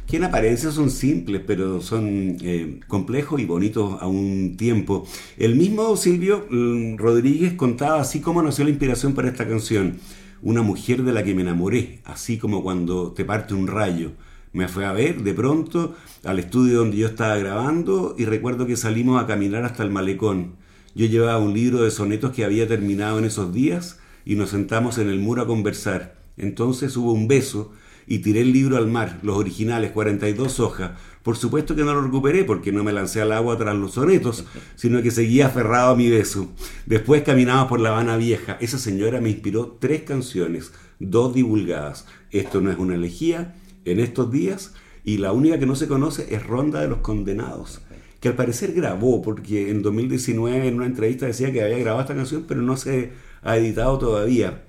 que 0.07 0.17
en 0.17 0.23
apariencia 0.23 0.71
son 0.71 0.89
simples, 0.89 1.41
pero 1.45 1.81
son 1.81 2.37
eh, 2.41 2.79
complejos 2.87 3.39
y 3.39 3.45
bonitos 3.45 4.01
a 4.01 4.07
un 4.07 4.57
tiempo. 4.57 5.07
El 5.37 5.55
mismo 5.55 5.95
Silvio 5.95 6.45
mm, 6.49 6.97
Rodríguez 6.97 7.53
contaba 7.53 8.01
así 8.01 8.19
como 8.19 8.43
nació 8.43 8.65
la 8.65 8.71
inspiración 8.71 9.13
para 9.13 9.29
esta 9.29 9.47
canción. 9.47 9.99
Una 10.41 10.63
mujer 10.63 11.03
de 11.03 11.13
la 11.13 11.23
que 11.23 11.35
me 11.35 11.43
enamoré, 11.43 12.01
así 12.03 12.37
como 12.37 12.63
cuando 12.63 13.13
te 13.13 13.25
parte 13.25 13.53
un 13.53 13.67
rayo. 13.67 14.11
Me 14.53 14.67
fue 14.67 14.85
a 14.85 14.91
ver 14.91 15.21
de 15.23 15.33
pronto 15.33 15.95
al 16.25 16.39
estudio 16.39 16.79
donde 16.79 16.97
yo 16.97 17.07
estaba 17.07 17.37
grabando 17.37 18.15
y 18.17 18.25
recuerdo 18.25 18.65
que 18.65 18.75
salimos 18.75 19.21
a 19.21 19.27
caminar 19.27 19.63
hasta 19.63 19.83
el 19.83 19.91
malecón. 19.91 20.55
Yo 20.93 21.05
llevaba 21.05 21.37
un 21.37 21.53
libro 21.53 21.83
de 21.83 21.91
sonetos 21.91 22.31
que 22.31 22.43
había 22.43 22.67
terminado 22.67 23.17
en 23.17 23.25
esos 23.25 23.53
días 23.53 23.99
y 24.25 24.35
nos 24.35 24.49
sentamos 24.49 24.97
en 24.97 25.09
el 25.09 25.19
muro 25.19 25.43
a 25.43 25.47
conversar. 25.47 26.17
Entonces 26.35 26.97
hubo 26.97 27.13
un 27.13 27.29
beso 27.29 27.71
y 28.07 28.19
tiré 28.19 28.41
el 28.41 28.53
libro 28.53 28.77
al 28.77 28.87
mar, 28.87 29.19
los 29.23 29.37
originales, 29.37 29.91
42 29.91 30.59
hojas. 30.59 30.91
Por 31.23 31.37
supuesto 31.37 31.75
que 31.75 31.83
no 31.83 31.93
lo 31.93 32.01
recuperé 32.01 32.43
porque 32.43 32.71
no 32.71 32.83
me 32.83 32.91
lancé 32.91 33.21
al 33.21 33.31
agua 33.31 33.57
tras 33.57 33.75
los 33.75 33.93
sonetos, 33.93 34.45
sino 34.75 35.01
que 35.01 35.11
seguía 35.11 35.47
aferrado 35.47 35.91
a 35.91 35.95
mi 35.95 36.09
beso. 36.09 36.49
Después 36.85 37.23
caminaba 37.23 37.67
por 37.67 37.79
La 37.79 37.89
Habana 37.89 38.17
Vieja. 38.17 38.57
Esa 38.59 38.77
señora 38.77 39.21
me 39.21 39.29
inspiró 39.29 39.77
tres 39.79 40.03
canciones, 40.03 40.71
dos 40.99 41.33
divulgadas. 41.33 42.07
Esto 42.31 42.61
no 42.61 42.71
es 42.71 42.77
una 42.77 42.95
elegía 42.95 43.55
en 43.85 43.99
estos 43.99 44.31
días 44.31 44.73
y 45.03 45.17
la 45.17 45.31
única 45.31 45.59
que 45.59 45.65
no 45.65 45.75
se 45.75 45.87
conoce 45.87 46.33
es 46.33 46.45
Ronda 46.45 46.81
de 46.81 46.87
los 46.87 46.99
Condenados 46.99 47.81
que 48.21 48.29
al 48.29 48.35
parecer 48.35 48.71
grabó, 48.73 49.21
porque 49.21 49.71
en 49.71 49.81
2019 49.81 50.67
en 50.67 50.75
una 50.75 50.85
entrevista 50.85 51.25
decía 51.25 51.51
que 51.51 51.63
había 51.63 51.79
grabado 51.79 52.01
esta 52.01 52.15
canción, 52.15 52.45
pero 52.47 52.61
no 52.61 52.77
se 52.77 53.13
ha 53.41 53.57
editado 53.57 53.97
todavía. 53.97 54.61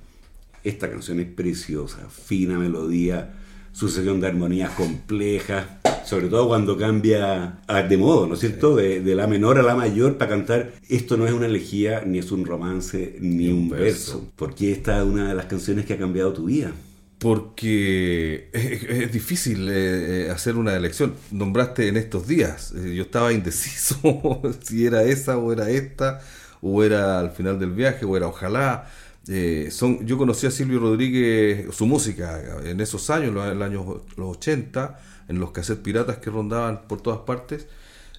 Esta 0.65 0.91
canción 0.91 1.19
es 1.21 1.27
preciosa, 1.27 2.09
fina 2.09 2.59
melodía, 2.59 3.35
sucesión 3.73 4.21
de 4.21 4.29
armonías 4.29 4.71
complejas, 4.73 5.67
sobre 6.05 6.29
todo 6.29 6.49
cuando 6.49 6.77
cambia 6.77 7.59
de 7.89 7.97
modo, 7.97 8.27
¿no 8.27 8.35
es 8.35 8.41
cierto? 8.41 8.77
De, 8.77 9.01
la 9.15 9.27
menor 9.27 9.59
a 9.59 9.63
la 9.63 9.75
mayor 9.75 10.19
para 10.19 10.31
cantar. 10.31 10.73
Esto 10.89 11.17
no 11.17 11.27
es 11.27 11.33
una 11.33 11.47
elegía, 11.47 12.03
ni 12.07 12.19
es 12.19 12.31
un 12.31 12.45
romance, 12.45 13.17
ni, 13.21 13.49
un, 13.49 13.69
verso. 13.71 14.31
porque 14.37 14.73
esta 14.73 14.99
es 14.99 15.05
una 15.05 15.29
de 15.29 15.35
las 15.35 15.47
canciones 15.47 15.85
que 15.85 15.95
ha 15.95 15.99
cambiado 15.99 16.33
tu 16.33 16.45
vida? 16.45 16.73
Porque 17.19 18.49
es, 18.53 19.13
difícil 19.13 19.69
eh, 19.69 20.27
eh, 20.27 20.31
hacer 20.31 20.57
una 20.57 20.75
elección. 20.75 21.15
Nombraste 21.31 21.89
en 21.89 21.97
estos 21.97 22.27
días, 22.27 22.73
eh, 22.77 22.95
yo 22.95 23.03
estaba 23.03 23.33
indeciso 23.33 24.41
si 24.63 24.87
era 24.87 25.05
esa 25.05 25.39
o 25.39 25.53
era 25.53 25.71
esta 25.71 26.21
o 26.63 26.83
era 26.85 27.19
al 27.19 27.33
final 27.33 27.59
del 27.59 27.73
viaje, 27.73 28.05
o 28.05 28.17
era 28.17 28.29
ojalá. 28.29 28.89
Eh, 29.29 29.69
son, 29.71 30.05
yo 30.05 30.19
conocí 30.19 30.47
a 30.47 30.51
Silvio 30.51 30.81
Rodríguez, 30.81 31.75
su 31.75 31.87
música, 31.87 32.41
en 32.65 32.81
esos 32.81 33.09
años, 33.11 33.29
en 33.29 33.35
los 33.35 33.63
años 33.63 33.87
los 34.17 34.37
80, 34.37 35.01
en 35.29 35.39
los 35.39 35.53
cassettes 35.53 35.83
piratas 35.83 36.19
que 36.19 36.31
rondaban 36.31 36.89
por 36.89 37.01
todas 37.01 37.21
partes, 37.21 37.69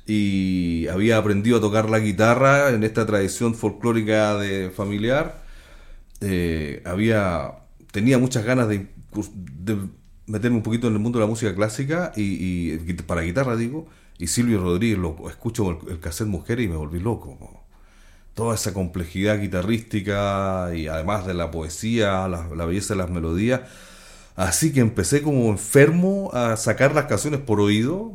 y 0.06 0.88
había 0.88 1.18
aprendido 1.18 1.58
a 1.58 1.62
tocar 1.62 1.90
la 1.90 2.00
guitarra 2.00 2.70
en 2.70 2.84
esta 2.84 3.06
tradición 3.06 3.56
folclórica 3.56 4.38
de 4.38 4.70
familiar. 4.70 5.44
Eh, 6.22 6.82
había, 6.86 7.60
tenía 7.92 8.18
muchas 8.18 8.46
ganas 8.46 8.68
de, 8.70 8.88
meterme 10.26 10.58
un 10.58 10.64
poquito 10.64 10.88
en 10.88 10.94
el 10.94 11.00
mundo 11.00 11.20
de 11.20 11.26
la 11.26 11.30
música 11.30 11.54
clásica, 11.56 12.14
y, 12.16 12.78
para 13.08 13.22
guitarra 13.22 13.56
digo, 13.58 13.88
y 14.20 14.28
Silvio 14.28 14.62
Rodríguez 14.62 15.00
lo 15.00 15.30
escucho 15.30 15.70
el, 15.70 15.92
el 15.92 16.00
cassette 16.00 16.28
Mujer 16.28 16.60
y 16.62 16.68
me 16.68 16.76
volví 16.78 17.00
loco 17.00 17.63
toda 18.34 18.56
esa 18.56 18.74
complejidad 18.74 19.40
guitarrística 19.40 20.72
y 20.74 20.88
además 20.88 21.26
de 21.26 21.34
la 21.34 21.52
poesía, 21.52 22.28
la, 22.28 22.66
belleza 22.66 22.94
de 22.94 23.00
las 23.00 23.10
melodías. 23.10 23.62
Así 24.36 24.74
que 24.74 24.80
empecé 24.80 25.22
como 25.22 25.50
enfermo 25.50 26.32
a 26.34 26.58
sacar 26.58 26.96
las 26.96 27.06
canciones 27.06 27.40
por 27.40 27.62
oído. 27.62 28.14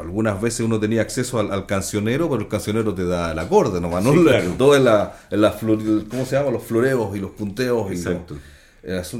Algunas 0.00 0.40
veces 0.40 0.60
uno 0.60 0.78
tenía 0.78 1.02
acceso 1.02 1.40
al, 1.40 1.66
cancionero, 1.66 2.30
pero 2.30 2.42
el 2.42 2.48
cancionero 2.48 2.94
te 2.94 3.04
da 3.04 3.32
el 3.32 3.38
acorde 3.40 3.80
nomás, 3.80 4.04
¿no? 4.04 4.12
Todo 4.56 4.76
en 4.76 4.84
la, 4.84 5.18
en 5.30 5.40
la 5.40 5.52
¿cómo 5.58 6.24
se 6.24 6.36
llama? 6.36 6.50
Los 6.50 6.62
floreos 6.62 7.16
y 7.16 7.18
los 7.18 7.32
punteos. 7.32 7.90
Exacto. 7.90 8.36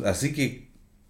así 0.05 0.33
que, 0.33 0.66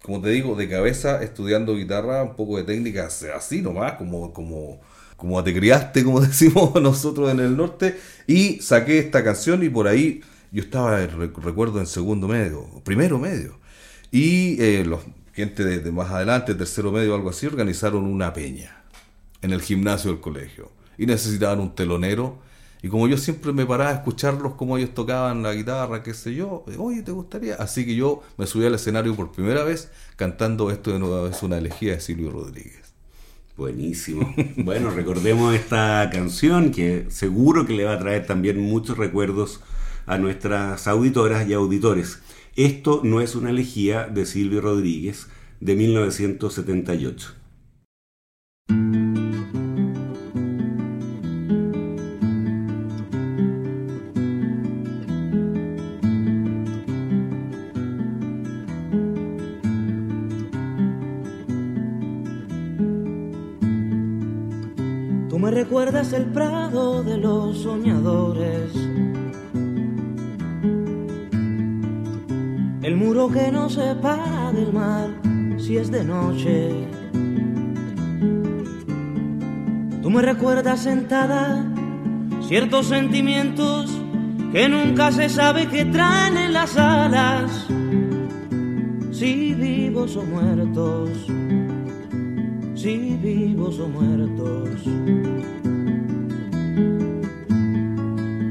como 0.07 0.21
te 0.21 0.29
digo, 0.29 0.55
de 0.55 0.69
cabeza 0.69 1.21
estudiando 1.21 1.75
guitarra, 1.75 2.23
un 2.23 2.37
poco 2.37 2.55
de 2.55 2.63
técnica, 2.63 3.09
así 3.35 3.61
nomás, 3.61 3.93
como, 3.93 4.31
como 4.33 4.79
como 5.17 5.43
te 5.43 5.53
criaste, 5.53 6.05
como 6.05 6.21
decimos 6.21 6.81
nosotros 6.81 7.29
en 7.29 7.41
el 7.41 7.57
norte, 7.57 7.99
y 8.25 8.61
saqué 8.61 8.99
esta 8.99 9.21
canción 9.21 9.63
y 9.63 9.69
por 9.69 9.87
ahí 9.87 10.21
yo 10.51 10.61
estaba, 10.61 11.05
recuerdo, 11.05 11.81
en 11.81 11.87
segundo 11.87 12.29
medio, 12.29 12.65
primero 12.85 13.19
medio, 13.19 13.59
y 14.09 14.61
eh, 14.61 14.85
los 14.85 15.01
gente 15.33 15.65
de, 15.65 15.91
más 15.91 16.09
adelante, 16.09 16.55
tercero 16.55 16.89
medio, 16.89 17.13
algo 17.13 17.29
así, 17.29 17.45
organizaron 17.45 18.05
una 18.05 18.31
peña 18.31 18.81
en 19.41 19.51
el 19.51 19.61
gimnasio 19.61 20.09
del 20.09 20.21
colegio 20.21 20.71
y 20.97 21.05
necesitaban 21.05 21.59
un 21.59 21.75
telonero. 21.75 22.39
Y 22.81 22.89
como 22.89 23.07
yo 23.07 23.17
siempre 23.17 23.53
me 23.53 23.65
paraba 23.65 23.89
a 23.89 23.93
escucharlos 23.93 24.53
como 24.53 24.77
ellos 24.77 24.93
tocaban 24.93 25.41
la 25.41 25.53
guitarra, 25.53 26.03
qué 26.03 26.13
sé 26.13 26.35
yo, 26.35 26.63
oye, 26.77 27.01
¿te 27.01 27.11
gustaría? 27.11 27.55
Así 27.55 27.85
que 27.85 27.95
yo 27.95 28.21
me 28.37 28.45
subí 28.45 28.65
al 28.65 28.75
escenario 28.75 29.15
por 29.15 29.31
primera 29.31 29.63
vez 29.63 29.89
cantando 30.15 30.69
esto 30.69 30.91
de 30.91 30.99
nuevo, 30.99 31.27
es 31.27 31.41
una 31.41 31.57
elegía 31.57 31.93
de 31.93 31.99
Silvio 31.99 32.31
Rodríguez. 32.31 32.93
Buenísimo. 33.57 34.33
Bueno, 34.57 34.91
recordemos 34.91 35.55
esta 35.55 36.07
canción 36.11 36.71
que 36.71 37.07
seguro 37.09 37.65
que 37.65 37.73
le 37.73 37.85
va 37.85 37.93
a 37.93 37.99
traer 37.99 38.27
también 38.27 38.59
muchos 38.59 38.97
recuerdos 38.97 39.61
a 40.05 40.17
nuestras 40.17 40.87
auditoras 40.87 41.47
y 41.47 41.53
auditores. 41.53 42.19
Esto 42.55 43.01
no 43.03 43.21
es 43.21 43.35
una 43.35 43.49
elegía 43.49 44.07
de 44.07 44.25
Silvio 44.25 44.61
Rodríguez 44.61 45.27
de 45.59 45.75
1978. 45.75 47.33
Recuerdas 65.67 66.13
el 66.13 66.23
prado 66.27 67.03
de 67.03 67.17
los 67.17 67.57
soñadores. 67.57 68.73
El 72.81 72.95
muro 72.95 73.29
que 73.29 73.51
nos 73.51 73.73
separa 73.73 74.53
del 74.53 74.71
mar 74.71 75.09
si 75.57 75.75
es 75.75 75.91
de 75.91 76.05
noche. 76.05 76.69
Tú 80.01 80.09
me 80.09 80.21
recuerdas 80.21 80.79
sentada 80.79 81.65
ciertos 82.47 82.87
sentimientos 82.87 83.91
que 84.53 84.69
nunca 84.69 85.11
se 85.11 85.27
sabe 85.27 85.67
que 85.67 85.83
traen 85.83 86.37
en 86.37 86.53
las 86.53 86.77
alas, 86.77 87.67
si 89.11 89.53
vivos 89.53 90.15
o 90.15 90.23
muertos, 90.23 91.09
si 92.73 93.17
vivos 93.21 93.77
o 93.79 93.89
muertos. 93.89 95.56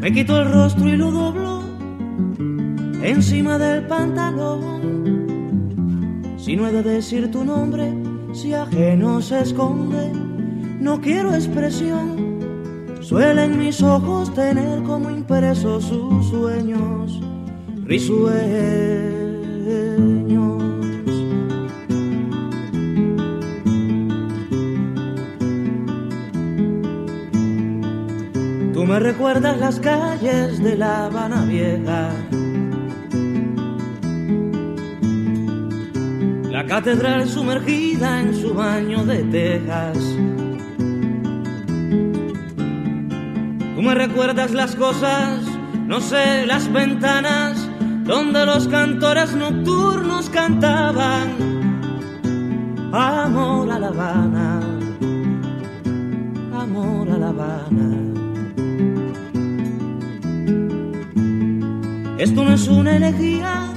Me 0.06 0.12
quito 0.12 0.40
el 0.40 0.52
rostro 0.52 0.88
y 0.88 0.96
lo 0.96 1.10
doblo 1.10 1.62
encima 3.02 3.58
del 3.58 3.88
pantalón. 3.88 5.02
Si 6.38 6.54
no 6.54 6.68
he 6.68 6.70
de 6.70 6.84
decir 6.84 7.28
tu 7.32 7.44
nombre, 7.44 7.92
si 8.32 8.54
ajeno 8.54 9.20
se 9.20 9.40
esconde, 9.40 10.12
no 10.78 11.00
quiero 11.00 11.34
expresión. 11.34 12.38
Suelen 13.00 13.58
mis 13.58 13.82
ojos 13.82 14.32
tener 14.32 14.80
como 14.84 15.10
impresos 15.10 15.86
sus 15.86 16.28
sueños 16.28 17.20
risueños. 17.84 18.36
Recuerdas 29.16 29.56
las 29.56 29.80
calles 29.80 30.62
de 30.62 30.76
La 30.76 31.06
Habana 31.06 31.46
Vieja. 31.46 32.10
La 36.50 36.66
catedral 36.66 37.26
sumergida 37.26 38.20
en 38.20 38.34
su 38.34 38.52
baño 38.52 39.06
de 39.06 39.22
tejas. 39.24 39.96
Tú 43.74 43.80
me 43.80 43.94
recuerdas 43.94 44.50
las 44.50 44.76
cosas, 44.76 45.40
no 45.86 45.98
sé, 46.00 46.44
las 46.44 46.70
ventanas 46.70 47.70
donde 48.04 48.44
los 48.44 48.68
cantores 48.68 49.34
nocturnos 49.34 50.28
cantaban. 50.28 51.28
Amor 52.92 53.72
a 53.72 53.78
La 53.78 53.88
Habana, 53.88 54.60
amor 56.52 57.10
a 57.10 57.16
La 57.16 57.28
Habana. 57.28 58.15
Esto 62.18 62.44
no 62.44 62.54
es 62.54 62.66
una 62.66 62.96
elegía, 62.96 63.70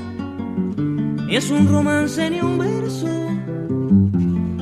ni 1.28 1.36
es 1.36 1.52
un 1.52 1.68
romance 1.68 2.30
ni 2.30 2.40
un 2.40 2.58
verso, 2.58 3.08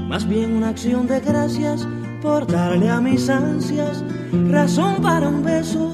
más 0.10 0.28
bien 0.28 0.56
una 0.56 0.70
acción 0.70 1.06
de 1.06 1.20
gracias 1.20 1.88
por 2.24 2.48
darle 2.48 2.90
a 2.90 3.00
mis 3.00 3.30
ansias 3.30 4.04
razón 4.50 5.00
para 5.04 5.30
un 5.30 5.44
beso, 5.44 5.94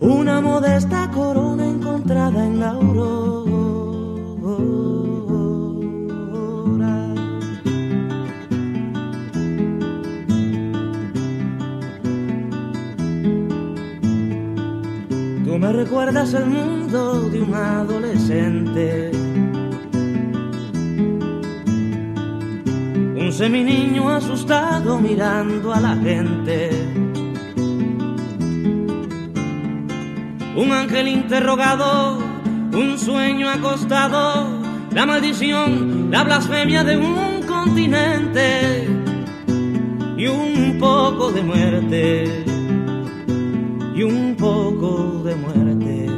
una 0.00 0.40
modesta 0.40 1.08
corona 1.12 1.66
encontrada 1.66 2.44
en 2.44 2.58
la 2.58 2.70
aurora. 2.70 3.61
Recuerdas 15.72 16.34
el 16.34 16.46
mundo 16.46 17.28
de 17.30 17.40
un 17.40 17.54
adolescente. 17.54 19.10
Un 23.16 23.32
seminiño 23.32 24.10
asustado 24.10 24.98
mirando 24.98 25.72
a 25.72 25.80
la 25.80 25.96
gente. 25.96 26.70
Un 30.54 30.70
ángel 30.72 31.08
interrogado, 31.08 32.18
un 32.72 32.98
sueño 32.98 33.48
acostado, 33.48 34.46
la 34.92 35.06
maldición, 35.06 36.10
la 36.10 36.24
blasfemia 36.24 36.84
de 36.84 36.98
un 36.98 37.42
continente 37.46 38.86
y 40.18 40.26
un 40.26 40.76
poco 40.78 41.32
de 41.32 41.42
muerte 41.42 42.44
y 43.94 44.02
un 44.02 44.36
poco 44.36 45.01
muerte. 45.42 46.08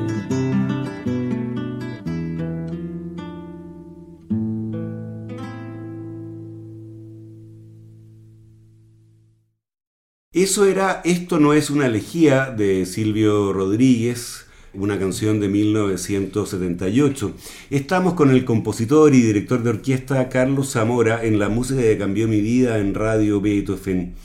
Eso 10.32 10.66
era 10.66 11.00
Esto 11.04 11.38
no 11.38 11.54
es 11.54 11.70
una 11.70 11.86
elegía 11.86 12.50
de 12.50 12.86
Silvio 12.86 13.52
Rodríguez, 13.52 14.46
una 14.74 14.98
canción 14.98 15.40
de 15.40 15.48
1978. 15.48 17.32
Estamos 17.70 18.14
con 18.14 18.30
el 18.30 18.44
compositor 18.44 19.14
y 19.14 19.22
director 19.22 19.62
de 19.62 19.70
orquesta 19.70 20.28
Carlos 20.28 20.72
Zamora 20.72 21.24
en 21.24 21.38
la 21.38 21.48
música 21.48 21.80
que 21.80 21.96
cambió 21.96 22.28
mi 22.28 22.40
vida 22.40 22.78
en 22.78 22.94
Radio 22.94 23.40
Beethoven. 23.40 24.16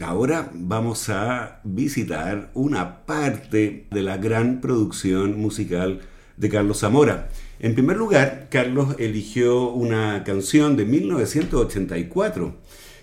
Ahora 0.00 0.50
vamos 0.54 1.10
a 1.10 1.60
visitar 1.62 2.50
una 2.54 3.04
parte 3.04 3.86
de 3.90 4.02
la 4.02 4.16
gran 4.16 4.62
producción 4.62 5.38
musical 5.38 6.00
de 6.38 6.48
Carlos 6.48 6.80
Zamora. 6.80 7.28
En 7.58 7.74
primer 7.74 7.98
lugar, 7.98 8.48
Carlos 8.50 8.96
eligió 8.98 9.68
una 9.68 10.24
canción 10.24 10.78
de 10.78 10.86
1984, 10.86 12.56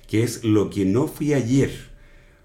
que 0.07 0.23
es 0.23 0.43
Lo 0.43 0.71
que 0.71 0.85
no 0.85 1.07
fui 1.07 1.33
ayer, 1.33 1.71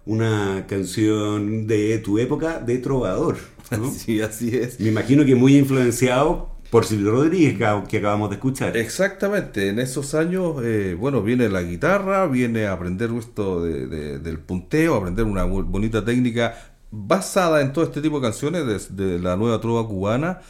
una 0.05 0.67
canción 0.69 1.67
de 1.67 1.97
tu 1.99 2.19
época 2.19 2.61
de 2.61 2.79
trovador. 2.79 3.38
Sí, 3.97 4.21
así 4.21 4.55
es. 4.55 4.79
Me 4.81 4.88
imagino 4.88 5.25
que 5.25 5.35
muy 5.35 5.57
influenciado 5.57 6.52
por 6.72 6.87
Silvio 6.87 7.11
Rodríguez, 7.11 7.58
que 7.87 7.98
acabamos 7.98 8.30
de 8.30 8.37
escuchar. 8.37 8.78
Exactamente, 8.78 9.68
en 9.68 9.78
esos 9.78 10.14
años, 10.14 10.56
eh, 10.64 10.96
bueno, 10.98 11.22
viene 11.22 11.50
la 11.50 11.61
guitarra, 11.61 12.26
viene 12.26 12.64
a 12.64 12.72
aprender 12.72 13.11
esto 13.12 13.62
del 13.62 14.38
punteo, 14.38 14.94
aprender 14.94 15.26
una 15.26 15.44
bonita 15.44 16.02
técnica 16.02 16.54
basada 16.90 17.61
en 17.61 17.74
todo 17.74 17.85
este 17.85 18.00
tipo 18.00 18.20
de 18.20 18.22
canciones 18.22 18.96
de 18.96 19.18
la 19.18 19.37
nueva 19.37 19.61
trova 19.61 19.87
cubana 19.87 20.40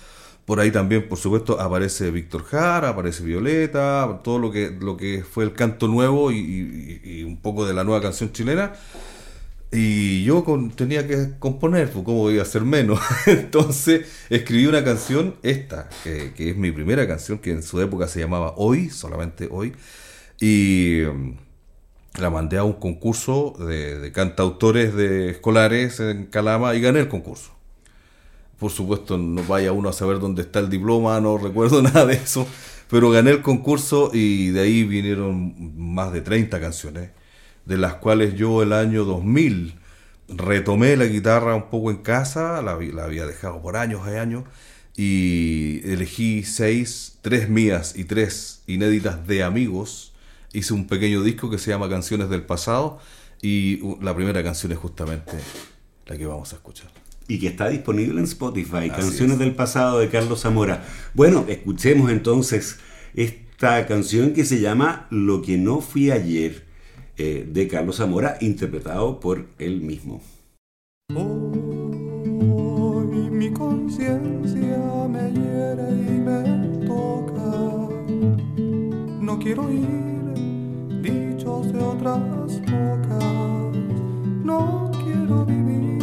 por 0.45 0.59
ahí 0.59 0.73
también, 0.73 1.09
por 1.09 1.19
supuesto, 1.19 1.61
aparece 1.61 2.11
Víctor 2.11 2.45
Jara, 2.45 2.91
aparece 2.91 3.23
Violeta, 3.23 4.21
todo 4.25 4.39
lo 4.39 4.51
que, 4.51 4.71
lo 4.71 4.97
que 4.97 5.23
fue 5.23 5.45
el 5.45 5.53
canto 5.53 5.87
nuevo 5.87 6.33
y, 6.33 7.23
un 7.25 7.37
poco 7.41 7.65
de 7.65 7.75
la 7.75 7.85
nueva 7.85 8.01
canción 8.03 8.33
chilena. 8.33 8.73
Y 9.73 10.23
yo 10.25 10.45
tenía 10.77 11.07
que 11.09 11.31
componer, 11.39 11.91
pues 11.91 12.05
cómo 12.05 12.31
iba 12.31 12.43
a 12.43 12.47
ser 12.47 12.63
menos. 12.63 13.01
Entonces 13.27 14.07
escribí 14.29 14.67
una 14.67 14.85
canción, 14.85 15.37
esta, 15.43 15.89
que, 16.05 16.33
es 16.37 16.57
mi 16.57 16.73
primera 16.73 17.09
canción, 17.09 17.39
que 17.39 17.53
en 17.53 17.63
su 17.63 17.81
época 17.81 18.07
se 18.07 18.21
llamaba 18.21 18.53
Hoy, 18.57 18.91
solamente 18.91 19.49
Hoy. 19.51 19.73
Y 20.39 21.03
um, 21.03 21.37
la 22.19 22.29
mandé 22.29 22.59
a 22.59 22.65
un 22.65 22.75
concurso 22.75 23.55
de, 23.59 23.99
de 23.99 24.13
cantautores 24.13 24.95
de 24.95 25.31
escolares 25.31 26.01
en 26.01 26.27
Calama 26.27 26.75
y 26.75 26.81
gané 26.83 27.01
el 27.01 27.09
concurso. 27.09 27.53
Por 28.59 28.71
supuesto, 28.71 29.19
no 29.19 29.43
vaya 29.45 29.73
uno 29.73 29.89
a 29.89 29.93
saber 29.93 30.21
dónde 30.21 30.43
está 30.43 30.61
el 30.61 30.69
diploma, 30.69 31.19
no 31.21 31.39
recuerdo 31.39 31.83
nada 31.83 32.05
de 32.05 32.15
eso. 32.15 32.47
Pero 32.91 33.11
gané 33.11 33.31
el 33.31 33.41
concurso 33.41 34.11
y 34.13 34.51
de 34.51 34.61
ahí 34.61 34.85
vinieron 34.85 35.55
más 35.77 36.13
de 36.13 36.21
30 36.21 36.61
canciones, 36.61 37.11
de 37.65 37.79
las 37.79 37.95
cuales 37.95 38.35
yo 38.35 38.63
el 38.63 38.73
año 38.73 39.05
2000 39.05 39.75
retomé 40.29 40.97
la 40.97 41.05
guitarra 41.07 41.55
un 41.55 41.71
poco 41.71 41.91
en 41.91 41.99
casa, 41.99 42.63
la, 42.63 42.79
la 42.79 43.05
había 43.05 43.27
dejado 43.27 43.61
por 43.61 43.77
años 43.77 44.03
y 44.07 44.17
años, 44.17 44.45
y 44.97 45.81
elegí 45.85 46.43
seis, 46.45 47.19
tres 47.23 47.49
mías 47.49 47.95
y 47.97 48.05
tres 48.05 48.63
inéditas 48.67 49.27
de 49.27 49.43
amigos. 49.43 50.13
Hice 50.53 50.75
un 50.75 50.87
pequeño 50.87 51.23
disco 51.23 51.51
que 51.51 51.59
se 51.59 51.71
llama 51.71 51.89
Canciones 51.89 52.29
del 52.29 52.45
Pasado 52.45 52.99
y 53.41 53.81
la 54.03 54.15
primera 54.15 54.43
canción 54.43 54.73
es 54.73 54.79
justamente 54.79 55.33
la 56.07 56.17
que 56.17 56.27
vamos 56.27 56.53
a 56.53 56.57
escuchar 56.57 56.91
y 57.29 57.39
que 57.39 57.47
está 57.47 57.69
disponible 57.69 58.19
en 58.19 58.25
Spotify, 58.25 58.91
Canciones 58.91 59.39
del 59.39 59.55
Pasado 59.55 60.01
de 60.01 60.09
Carlos 60.09 60.41
Zamora. 60.43 60.85
Bueno, 61.15 61.47
escuchemos 61.49 62.11
entonces 62.11 62.79
esta 63.15 63.87
canción 63.87 64.33
que 64.33 64.45
se 64.45 64.61
llama 64.61 65.07
Lo 65.11 65.41
que 65.41 65.57
no 65.57 65.81
fui 65.81 66.11
ayer 66.11 66.65
eh, 67.17 67.47
de 67.49 67.69
Carlos 67.69 67.97
Zamora, 67.97 68.37
interpretado 68.41 69.21
por 69.21 69.47
él 69.59 69.81
mismo. 69.81 70.21
Hoy 71.15 72.27
mi 73.31 73.53
conciencia 73.53 74.09
me 75.09 75.33
hiere 75.33 75.91
y 75.91 76.19
me 76.19 76.87
toca. 76.87 77.89
No 79.21 79.39
quiero 79.39 79.67
oír 79.67 80.33
dichos 81.03 81.73
de 81.73 81.79
otras 81.79 82.61
bocas. 82.61 83.77
No 84.45 84.91
quiero 85.05 85.45
vivir 85.45 86.03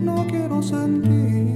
no 0.00 0.26
quiero 0.26 0.62
sentir. 0.62 1.49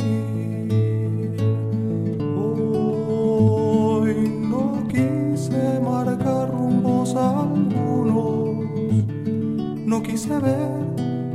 Quise 10.24 10.38
ver 10.38 10.70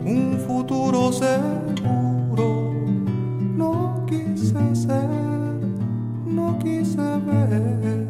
un 0.03 0.39
futuro 0.47 1.11
seguro, 1.11 2.73
no 3.55 4.03
quise 4.07 4.75
ser, 4.75 5.07
no 6.25 6.57
quise 6.57 6.97
ver. 6.97 8.07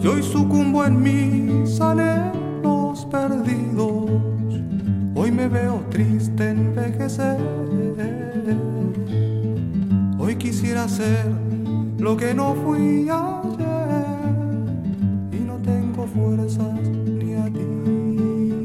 Y 0.00 0.06
hoy 0.06 0.22
sucumbo 0.22 0.84
en 0.84 1.02
mis 1.02 1.80
anhelos 1.80 3.04
perdidos 3.10 4.10
Hoy 5.16 5.32
me 5.32 5.48
veo 5.48 5.80
triste 5.90 6.50
envejecer. 6.50 7.38
Hoy 10.16 10.36
quisiera 10.36 10.86
ser 10.86 11.26
lo 11.98 12.16
que 12.16 12.34
no 12.34 12.54
fui 12.54 13.08
ayer 13.10 13.77
fuerzas 16.14 16.80
ni 16.88 17.34
a 17.34 17.44
ti. 17.44 18.64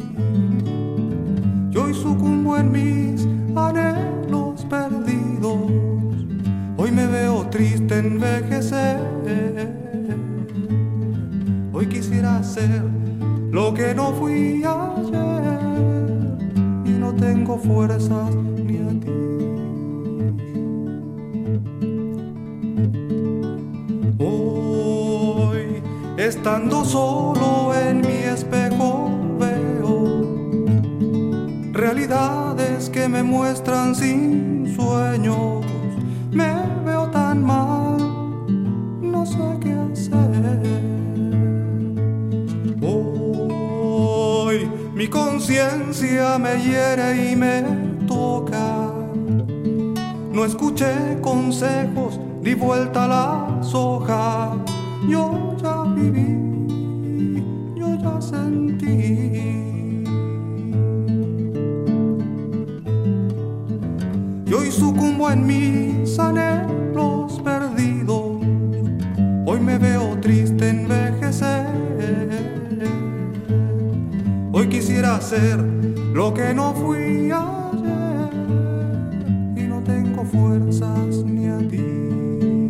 Yo 1.71 1.83
hoy 1.83 1.93
sucumbo 1.93 2.57
en 2.57 2.71
mis 2.71 3.27
anhelos 3.55 4.65
perdidos. 4.69 5.71
Hoy 6.77 6.91
me 6.91 7.07
veo 7.07 7.47
triste 7.49 7.99
envejecer. 7.99 8.99
Hoy 11.71 11.87
quisiera 11.87 12.41
ser 12.43 12.83
lo 13.51 13.73
que 13.73 13.93
no 13.93 14.13
fui 14.13 14.63
ayer 14.63 15.53
tengo 17.15 17.57
fuerzas 17.57 18.33
estando 26.35 26.83
solo 26.83 27.73
en 27.75 28.01
mi 28.01 28.17
espejo, 28.35 29.09
veo 29.39 30.25
realidades 31.71 32.89
que 32.89 33.07
me 33.07 33.21
muestran 33.21 33.93
sin 33.93 34.73
sueños. 34.75 35.63
Me 36.31 36.51
veo 36.85 37.09
tan 37.11 37.43
mal, 37.43 37.97
no 38.99 39.25
sé 39.25 39.45
qué 39.61 39.73
hacer. 39.73 40.63
Mi 44.95 45.07
conciencia 45.07 46.39
me 46.39 46.53
hiere 46.63 47.31
y 47.31 47.35
me 47.35 47.63
toca. 48.07 48.91
No 50.31 50.45
escuché 50.45 51.19
consejos, 51.21 52.19
di 52.41 52.53
vuelta 52.55 53.07
las 53.07 53.73
hojas. 53.73 54.57
Yo 55.07 55.42
yo 57.75 57.95
ya 57.95 58.21
sentí. 58.21 60.03
Y 64.45 64.53
hoy 64.53 64.71
sucumbo 64.71 65.29
en 65.31 65.45
mis 65.45 66.19
anhelos 66.19 67.39
perdidos. 67.43 68.41
Hoy 69.45 69.59
me 69.59 69.77
veo 69.77 70.17
triste 70.21 70.69
envejecer 70.69 71.83
Hoy 74.55 74.69
quisiera 74.69 75.19
ser 75.19 75.57
lo 76.13 76.31
que 76.31 76.53
no 76.53 76.75
fui 76.75 77.31
ayer 77.31 78.29
y 79.55 79.63
no 79.63 79.81
tengo 79.81 80.23
fuerzas 80.23 81.23
ni 81.25 81.47
a 81.47 81.57
ti. 81.57 82.69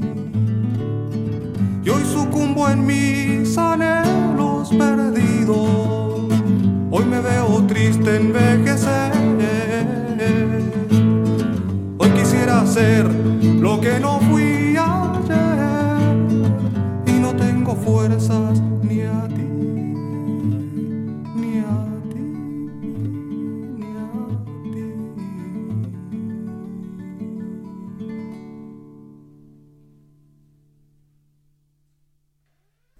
Y 1.83 1.89
hoy 1.89 2.03
sucumbo 2.05 2.69
en 2.69 2.85
mis 2.85 3.02
envejecer. 8.15 9.11
Hoy 11.97 12.09
quisiera 12.11 12.65
ser 12.65 13.05
lo 13.05 13.79
que 13.81 13.99
no 13.99 14.22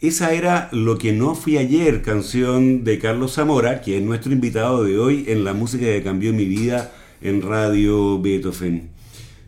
Esa 0.04 0.34
era 0.34 0.68
Lo 0.74 0.98
que 0.98 1.14
no 1.14 1.34
fui 1.34 1.56
ayer, 1.56 2.02
canción 2.02 2.84
de 2.84 3.00
Carlos 3.00 3.36
Zamora, 3.36 3.80
que 3.80 3.96
es 3.96 4.04
nuestro 4.04 4.34
invitado 4.34 4.84
de 4.84 5.00
hoy 5.00 5.24
en 5.30 5.46
la 5.46 5.54
música 5.54 5.86
que 5.86 6.04
cambió 6.04 6.34
mi 6.34 6.44
vida 6.44 6.92
en 7.22 7.42
Radio 7.42 8.20
Beethoven. 8.20 8.90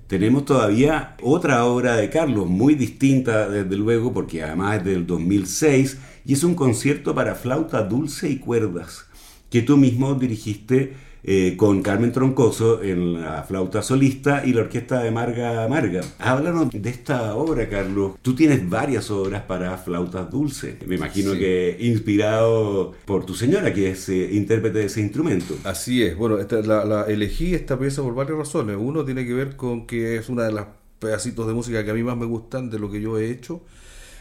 tenemos 0.07 0.45
todavía 0.45 1.17
otra 1.21 1.65
obra 1.65 1.97
de 1.97 2.09
Carlos, 2.09 2.47
muy 2.47 2.75
distinta 2.75 3.49
desde 3.49 3.75
luego, 3.75 4.13
porque 4.13 4.43
además 4.43 4.77
es 4.77 4.85
del 4.85 5.05
2006, 5.05 5.97
y 6.25 6.31
es 6.31 6.43
un 6.45 6.55
concierto 6.55 7.13
para 7.13 7.35
flauta 7.35 7.83
dulce 7.83 8.29
y 8.29 8.37
cuerdas, 8.37 9.07
que 9.49 9.61
tú 9.61 9.75
mismo 9.75 10.15
dirigiste 10.15 10.93
eh, 11.27 11.55
con 11.57 11.81
Carmen 11.81 12.11
Troncoso 12.11 12.83
en 12.83 13.19
la 13.19 13.41
flauta 13.41 13.81
solista 13.81 14.45
y 14.45 14.53
la 14.53 14.61
orquesta 14.61 15.01
de 15.01 15.09
Marga 15.09 15.67
Marga. 15.67 16.01
Háblanos 16.19 16.69
de 16.69 16.87
esta 16.87 17.33
obra, 17.35 17.67
Carlos. 17.67 18.11
Tú 18.21 18.35
tienes 18.35 18.69
varias 18.69 19.09
obras 19.09 19.41
para 19.41 19.75
flautas 19.79 20.29
dulces. 20.29 20.75
Me 20.85 20.95
imagino 20.95 21.33
que 21.33 21.77
inspirado 21.79 22.93
por 23.05 23.25
tu 23.25 23.33
señora, 23.33 23.73
que 23.73 23.89
es 23.89 24.07
eh, 24.09 24.29
intérprete 24.33 24.77
de 24.77 24.85
ese 24.85 25.01
instrumento. 25.01 25.55
Así 25.63 26.03
es. 26.03 26.15
Bueno, 26.15 26.37
la, 26.37 27.05
elegí 27.07 27.55
esta 27.55 27.79
pieza 27.79 28.03
por 28.03 28.13
varias 28.13 28.37
razones. 28.37 28.77
Uno 28.79 29.03
tiene 29.03 29.25
que 29.25 29.33
ver 29.33 29.55
con 29.55 29.87
que 29.87 30.17
es 30.17 30.29
una 30.29 30.43
de 30.43 30.51
las 30.51 30.67
pedacitos 30.99 31.47
de 31.47 31.53
música 31.55 31.83
que 31.83 31.89
a 31.89 31.95
mí 31.95 32.03
más 32.03 32.17
me 32.17 32.27
gustan 32.27 32.69
de 32.69 32.77
lo 32.77 32.91
que 32.91 33.01
yo 33.01 33.17
he 33.17 33.31
hecho. 33.31 33.63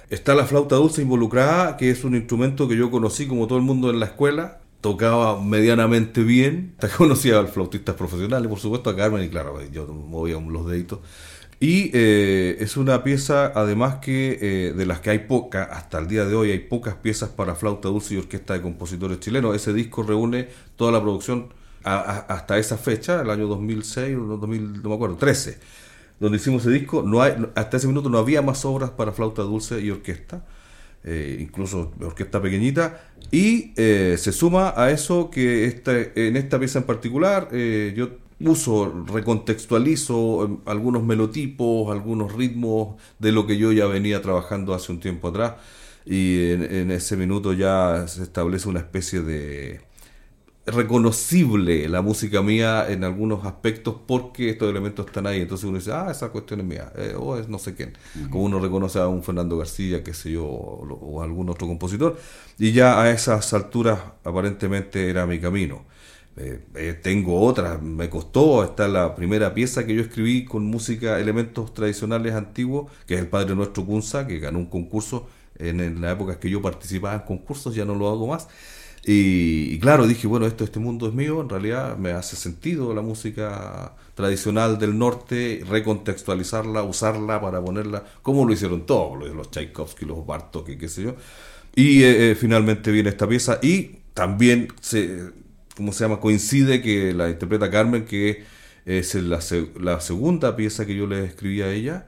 Está 0.08 0.34
la 0.34 0.46
flauta 0.46 0.76
dulce 0.76 1.02
involucrada, 1.02 1.76
que 1.76 1.90
es 1.90 2.02
un 2.04 2.14
instrumento 2.14 2.66
que 2.66 2.76
yo 2.78 2.90
conocí 2.90 3.26
como 3.26 3.46
todo 3.46 3.58
el 3.58 3.64
mundo 3.64 3.90
en 3.90 4.00
la 4.00 4.06
escuela, 4.06 4.60
tocaba 4.84 5.40
medianamente 5.40 6.22
bien. 6.22 6.74
Conocía 6.98 7.40
a 7.40 7.46
flautistas 7.46 7.94
profesionales, 7.94 8.50
por 8.50 8.58
supuesto, 8.58 8.90
a 8.90 8.96
Carmen, 8.96 9.24
y 9.24 9.30
claro, 9.30 9.58
yo 9.72 9.86
movía 9.86 10.38
los 10.38 10.66
deditos. 10.66 10.98
Y 11.58 11.90
eh, 11.94 12.58
es 12.60 12.76
una 12.76 13.02
pieza, 13.02 13.50
además 13.54 13.94
que 14.02 14.38
eh, 14.42 14.72
de 14.74 14.84
las 14.84 15.00
que 15.00 15.08
hay 15.08 15.20
pocas, 15.20 15.68
hasta 15.70 16.00
el 16.00 16.06
día 16.06 16.26
de 16.26 16.34
hoy 16.34 16.50
hay 16.50 16.58
pocas 16.58 16.96
piezas 16.96 17.30
para 17.30 17.54
flauta 17.54 17.88
dulce 17.88 18.12
y 18.12 18.18
orquesta 18.18 18.52
de 18.52 18.60
compositores 18.60 19.20
chilenos. 19.20 19.56
Ese 19.56 19.72
disco 19.72 20.02
reúne 20.02 20.48
toda 20.76 20.92
la 20.92 21.00
producción 21.00 21.48
hasta 21.82 22.58
esa 22.58 22.76
fecha, 22.76 23.22
el 23.22 23.30
año 23.30 23.46
2006, 23.46 24.18
2000, 24.18 24.82
no 24.82 24.88
me 24.90 24.94
acuerdo, 24.96 25.16
13, 25.16 25.58
donde 26.20 26.36
hicimos 26.36 26.60
ese 26.60 26.72
disco. 26.72 27.02
No 27.02 27.22
hasta 27.22 27.78
ese 27.78 27.86
minuto 27.86 28.10
no 28.10 28.18
había 28.18 28.42
más 28.42 28.66
obras 28.66 28.90
para 28.90 29.12
flauta 29.12 29.40
dulce 29.40 29.80
y 29.80 29.90
orquesta. 29.90 30.44
Eh, 31.06 31.36
incluso 31.38 31.92
orquesta 32.00 32.40
pequeñita, 32.40 33.10
y 33.30 33.74
eh, 33.76 34.16
se 34.18 34.32
suma 34.32 34.72
a 34.74 34.90
eso 34.90 35.28
que 35.28 35.82
en 36.14 36.36
esta 36.38 36.58
pieza 36.58 36.78
en 36.78 36.86
particular 36.86 37.50
eh, 37.52 37.92
yo 37.94 38.08
uso, 38.40 39.04
recontextualizo 39.06 40.62
algunos 40.64 41.04
melotipos, 41.04 41.92
algunos 41.92 42.32
ritmos 42.32 42.96
de 43.18 43.32
lo 43.32 43.46
que 43.46 43.58
yo 43.58 43.70
ya 43.70 43.84
venía 43.84 44.22
trabajando 44.22 44.72
hace 44.72 44.92
un 44.92 45.00
tiempo 45.00 45.28
atrás, 45.28 45.56
y 46.06 46.52
en 46.52 46.90
ese 46.90 47.18
minuto 47.18 47.52
ya 47.52 48.06
se 48.08 48.22
establece 48.22 48.66
una 48.70 48.80
especie 48.80 49.20
de 49.20 49.82
reconocible 50.66 51.88
la 51.88 52.00
música 52.00 52.40
mía 52.40 52.86
en 52.88 53.04
algunos 53.04 53.44
aspectos 53.44 53.96
porque 54.06 54.50
estos 54.50 54.70
elementos 54.70 55.06
están 55.06 55.26
ahí. 55.26 55.42
Entonces 55.42 55.64
uno 55.66 55.78
dice, 55.78 55.92
ah, 55.92 56.08
esa 56.10 56.30
cuestión 56.30 56.60
es 56.60 56.66
mía, 56.66 56.92
eh, 56.96 57.14
o 57.18 57.36
es 57.36 57.48
no 57.48 57.58
sé 57.58 57.74
quién. 57.74 57.92
Como 58.30 58.44
uno 58.44 58.58
reconoce 58.58 58.98
a 58.98 59.08
un 59.08 59.22
Fernando 59.22 59.58
García, 59.58 60.02
qué 60.02 60.14
sé 60.14 60.32
yo, 60.32 60.44
o, 60.46 61.22
algún 61.22 61.50
otro 61.50 61.66
compositor. 61.66 62.18
Y 62.58 62.72
ya 62.72 63.00
a 63.00 63.10
esas 63.10 63.52
alturas 63.52 63.98
aparentemente 64.24 65.10
era 65.10 65.26
mi 65.26 65.38
camino. 65.38 65.84
Eh, 66.36 66.64
eh, 66.74 66.98
tengo 67.00 67.40
otras, 67.42 67.80
me 67.80 68.10
costó, 68.10 68.64
está 68.64 68.88
la 68.88 69.14
primera 69.14 69.54
pieza 69.54 69.86
que 69.86 69.94
yo 69.94 70.02
escribí 70.02 70.44
con 70.44 70.64
música, 70.64 71.20
elementos 71.20 71.72
tradicionales 71.74 72.34
antiguos, 72.34 72.90
que 73.06 73.14
es 73.14 73.20
el 73.20 73.28
Padre 73.28 73.54
Nuestro 73.54 73.84
Kunza, 73.86 74.26
que 74.26 74.40
ganó 74.40 74.58
un 74.58 74.66
concurso 74.66 75.28
en, 75.56 75.80
en 75.80 76.00
la 76.00 76.12
época 76.12 76.40
que 76.40 76.50
yo 76.50 76.60
participaba 76.60 77.14
en 77.14 77.20
concursos, 77.20 77.74
ya 77.74 77.84
no 77.84 77.94
lo 77.94 78.08
hago 78.08 78.26
más. 78.26 78.48
Y, 79.06 79.78
claro, 79.80 80.06
dije, 80.06 80.26
bueno, 80.26 80.46
esto, 80.46 80.64
este 80.64 80.80
mundo 80.80 81.06
es 81.06 81.14
mío, 81.14 81.42
en 81.42 81.50
realidad 81.50 81.98
me 81.98 82.12
hace 82.12 82.36
sentido 82.36 82.94
la 82.94 83.02
música 83.02 83.94
tradicional 84.14 84.78
del 84.78 84.96
norte, 84.98 85.62
recontextualizarla, 85.68 86.82
usarla 86.82 87.38
para 87.40 87.62
ponerla, 87.62 88.02
como 88.22 88.46
lo 88.46 88.52
hicieron 88.54 88.86
todos, 88.86 89.28
los 89.34 89.50
Tchaikovsky, 89.50 90.06
los 90.06 90.24
Bartok, 90.24 90.70
qué 90.78 90.88
sé 90.88 91.02
yo. 91.02 91.16
Y 91.74 92.02
eh, 92.02 92.30
eh, 92.30 92.34
finalmente 92.34 92.90
viene 92.92 93.10
esta 93.10 93.28
pieza 93.28 93.58
y 93.62 93.98
también, 94.14 94.68
se, 94.80 95.32
¿cómo 95.76 95.92
se 95.92 96.04
llama? 96.04 96.20
Coincide 96.20 96.80
que 96.80 97.12
la 97.12 97.28
interpreta 97.28 97.70
Carmen, 97.70 98.06
que 98.06 98.44
es 98.86 99.14
la, 99.16 99.40
la 99.80 100.00
segunda 100.00 100.56
pieza 100.56 100.86
que 100.86 100.96
yo 100.96 101.06
le 101.06 101.24
escribí 101.24 101.62
a 101.62 101.72
ella. 101.72 102.06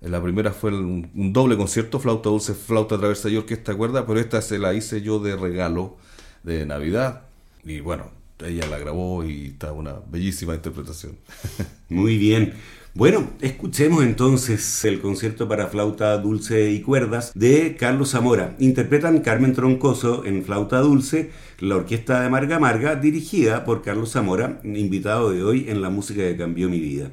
La 0.00 0.20
primera 0.20 0.52
fue 0.52 0.70
un, 0.72 1.32
doble 1.32 1.56
concierto, 1.56 2.00
flauta 2.00 2.28
dulce, 2.30 2.54
flauta 2.54 2.98
traversa 2.98 3.28
y 3.28 3.36
orquesta 3.36 3.74
cuerda, 3.74 4.06
pero 4.06 4.18
esta 4.18 4.42
se 4.42 4.58
la 4.58 4.74
hice 4.74 5.02
yo 5.02 5.20
de 5.20 5.36
regalo 5.36 5.96
de 6.42 6.66
Navidad. 6.66 7.22
Y 7.64 7.80
bueno, 7.80 8.10
ella 8.44 8.66
la 8.66 8.78
grabó 8.78 9.24
y 9.24 9.46
está 9.46 9.72
una 9.72 9.94
bellísima 10.10 10.54
interpretación. 10.54 11.16
Muy 11.88 12.16
bien. 12.18 12.54
Bueno, 12.94 13.30
escuchemos 13.40 14.04
entonces 14.04 14.84
el 14.84 15.00
concierto 15.00 15.48
para 15.48 15.68
flauta 15.68 16.18
dulce 16.18 16.70
y 16.72 16.82
cuerdas 16.82 17.32
de 17.34 17.74
Carlos 17.78 18.10
Zamora. 18.10 18.54
Interpretan 18.58 19.20
Carmen 19.20 19.54
Troncoso 19.54 20.26
en 20.26 20.44
flauta 20.44 20.80
dulce, 20.80 21.30
la 21.58 21.76
orquesta 21.76 22.20
de 22.20 22.28
Marga 22.28 22.58
Marga, 22.58 22.96
dirigida 22.96 23.64
por 23.64 23.80
Carlos 23.80 24.12
Zamora, 24.12 24.60
invitado 24.62 25.30
de 25.30 25.42
hoy 25.42 25.70
en 25.70 25.80
la 25.80 25.88
música 25.88 26.20
que 26.20 26.36
cambió 26.36 26.68
mi 26.68 26.80
vida. 26.80 27.12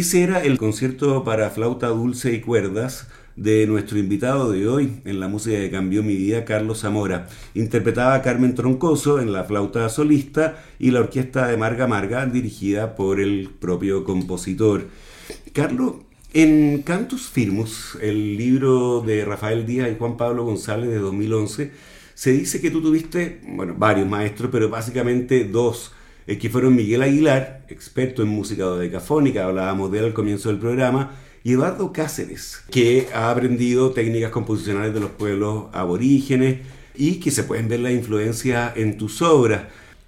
Ese 0.00 0.22
era 0.22 0.42
el 0.42 0.56
concierto 0.56 1.24
para 1.24 1.50
flauta 1.50 1.88
dulce 1.88 2.32
y 2.32 2.40
cuerdas 2.40 3.06
de 3.36 3.66
nuestro 3.66 3.98
invitado 3.98 4.50
de 4.50 4.66
hoy 4.66 5.02
en 5.04 5.20
la 5.20 5.28
música 5.28 5.58
que 5.58 5.70
cambió 5.70 6.02
mi 6.02 6.16
vida, 6.16 6.46
Carlos 6.46 6.80
Zamora. 6.80 7.28
Interpretaba 7.52 8.14
a 8.14 8.22
Carmen 8.22 8.54
Troncoso 8.54 9.20
en 9.20 9.30
la 9.30 9.44
flauta 9.44 9.86
solista 9.90 10.64
y 10.78 10.90
la 10.90 11.00
orquesta 11.00 11.48
de 11.48 11.58
Marga 11.58 11.86
Marga, 11.86 12.24
dirigida 12.24 12.96
por 12.96 13.20
el 13.20 13.50
propio 13.50 14.02
compositor. 14.02 14.86
Carlos, 15.52 15.96
en 16.32 16.80
Cantus 16.80 17.28
Firmus, 17.28 17.98
el 18.00 18.38
libro 18.38 19.02
de 19.02 19.26
Rafael 19.26 19.66
Díaz 19.66 19.90
y 19.92 19.98
Juan 19.98 20.16
Pablo 20.16 20.46
González 20.46 20.88
de 20.88 20.98
2011, 20.98 21.72
se 22.14 22.32
dice 22.32 22.62
que 22.62 22.70
tú 22.70 22.80
tuviste, 22.80 23.42
bueno, 23.48 23.74
varios 23.76 24.08
maestros, 24.08 24.48
pero 24.50 24.70
básicamente 24.70 25.44
dos 25.44 25.92
que 26.38 26.50
fueron 26.50 26.76
Miguel 26.76 27.02
Aguilar, 27.02 27.64
experto 27.68 28.22
en 28.22 28.28
música 28.28 28.64
dodecafónica, 28.64 29.44
hablábamos 29.44 29.90
de 29.90 29.98
él 29.98 30.04
al 30.06 30.12
comienzo 30.12 30.48
del 30.48 30.58
programa, 30.58 31.12
y 31.42 31.52
Eduardo 31.52 31.92
Cáceres, 31.92 32.62
que 32.70 33.08
ha 33.14 33.30
aprendido 33.30 33.92
técnicas 33.92 34.30
composicionales 34.30 34.92
de 34.92 35.00
los 35.00 35.10
pueblos 35.10 35.66
aborígenes 35.72 36.58
y 36.94 37.14
que 37.14 37.30
se 37.30 37.44
pueden 37.44 37.68
ver 37.68 37.80
la 37.80 37.92
influencia 37.92 38.72
en 38.76 38.98
tus 38.98 39.22
obras. 39.22 39.62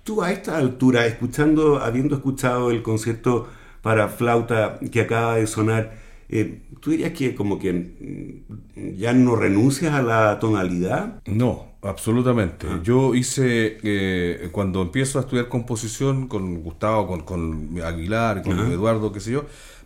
Tú 0.04 0.22
a 0.22 0.30
esta 0.32 0.58
altura, 0.58 1.06
escuchando, 1.06 1.78
habiendo 1.78 2.16
escuchado 2.16 2.70
el 2.70 2.82
concierto 2.82 3.48
para 3.80 4.08
flauta 4.08 4.78
que 4.90 5.00
acaba 5.00 5.36
de 5.36 5.46
sonar, 5.46 5.94
eh, 6.28 6.60
¿tú 6.80 6.90
dirías 6.90 7.12
que 7.12 7.34
como 7.34 7.58
que 7.58 7.72
mm, 7.72 8.96
ya 8.96 9.12
no 9.12 9.36
renuncias 9.36 9.94
a 9.94 10.02
la 10.02 10.38
tonalidad? 10.38 11.22
No, 11.26 11.71
Absolutamente. 11.82 12.68
Ah. 12.70 12.80
Yo 12.82 13.14
hice, 13.14 13.78
eh, 13.82 14.48
cuando 14.52 14.82
empiezo 14.82 15.18
a 15.18 15.22
estudiar 15.22 15.48
composición 15.48 16.28
con 16.28 16.62
Gustavo, 16.62 17.08
con, 17.08 17.22
con 17.22 17.82
Aguilar, 17.82 18.42
con 18.42 18.58
Eduardo, 18.72 19.12
qué 19.12 19.18
sé 19.18 19.32
yo, 19.32 19.44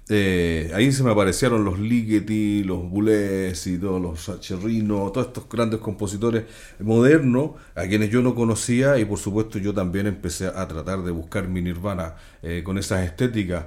eh, 0.09 0.71
ahí 0.75 0.93
se 0.93 1.03
me 1.03 1.11
aparecieron 1.11 1.65
los 1.65 1.79
Ligeti, 1.79 2.63
los 2.65 2.89
Boulez 2.89 3.67
y 3.67 3.79
todos 3.79 4.01
los 4.01 4.41
Cherrino, 4.41 5.11
todos 5.11 5.29
estos 5.29 5.49
grandes 5.49 5.81
compositores 5.81 6.45
modernos 6.79 7.53
a 7.75 7.87
quienes 7.87 8.11
yo 8.11 8.21
no 8.21 8.35
conocía 8.35 8.99
y 8.99 9.05
por 9.07 9.19
supuesto 9.19 9.59
yo 9.59 9.73
también 9.73 10.07
empecé 10.07 10.47
a 10.47 10.69
tratar 10.69 11.03
de 11.03 11.11
buscar 11.11 11.49
mi 11.49 11.63
nirvana 11.63 12.15
eh, 12.43 12.63
con 12.63 12.77
esas 12.79 13.05
estéticas, 13.05 13.65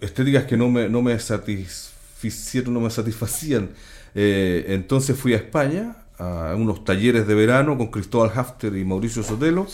estéticas 0.00 0.44
que 0.44 0.56
no 0.56 0.68
me, 0.68 0.88
no 0.88 1.02
me 1.02 1.18
satisficieron, 1.18 2.74
no 2.74 2.80
me 2.80 2.90
satisfacían. 2.90 3.70
entonces 4.14 5.18
fui 5.18 5.32
a 5.32 5.36
España 5.36 5.96
a 6.18 6.54
unos 6.56 6.84
talleres 6.84 7.26
de 7.26 7.34
verano 7.34 7.78
con 7.78 7.88
Cristóbal 7.88 8.32
Hafter 8.34 8.76
y 8.76 8.84
Mauricio 8.84 9.22
Sotelo. 9.22 9.66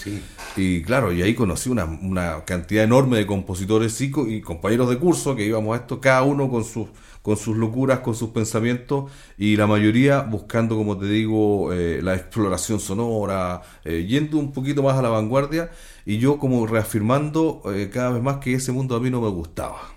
Y 0.57 0.83
claro, 0.83 1.13
y 1.13 1.23
ahí 1.23 1.35
conocí 1.35 1.71
una, 1.71 1.85
una 1.85 2.45
cantidad 2.45 2.85
enorme 2.85 3.19
de 3.19 3.27
compositores 3.27 4.01
y, 4.01 4.13
y 4.29 4.41
compañeros 4.41 4.91
de 4.91 4.99
curso 4.99 5.35
que 5.35 5.45
íbamos 5.45 5.77
a 5.77 5.81
esto, 5.81 6.01
cada 6.01 6.23
uno 6.23 6.51
con 6.51 6.65
sus, 6.65 6.89
con 7.23 7.39
sus 7.39 7.57
locuras, 7.57 8.01
con 8.01 8.15
sus 8.15 8.31
pensamientos, 8.31 9.11
y 9.39 9.57
la 9.57 9.67
mayoría 9.67 10.21
buscando, 10.21 10.77
como 10.77 10.99
te 10.99 11.07
digo, 11.07 11.73
eh, 11.73 12.01
la 12.03 12.15
exploración 12.15 12.79
sonora, 12.79 13.63
eh, 13.85 14.05
yendo 14.07 14.37
un 14.37 14.53
poquito 14.53 14.83
más 14.83 14.99
a 14.99 15.03
la 15.03 15.09
vanguardia, 15.09 15.71
y 16.05 16.19
yo 16.19 16.39
como 16.39 16.67
reafirmando 16.67 17.63
eh, 17.75 17.91
cada 17.91 18.11
vez 18.11 18.23
más 18.23 18.37
que 18.37 18.53
ese 18.53 18.73
mundo 18.73 18.95
a 18.95 19.01
mí 19.01 19.09
no 19.11 19.23
me 19.23 19.31
gustaba. 19.31 19.95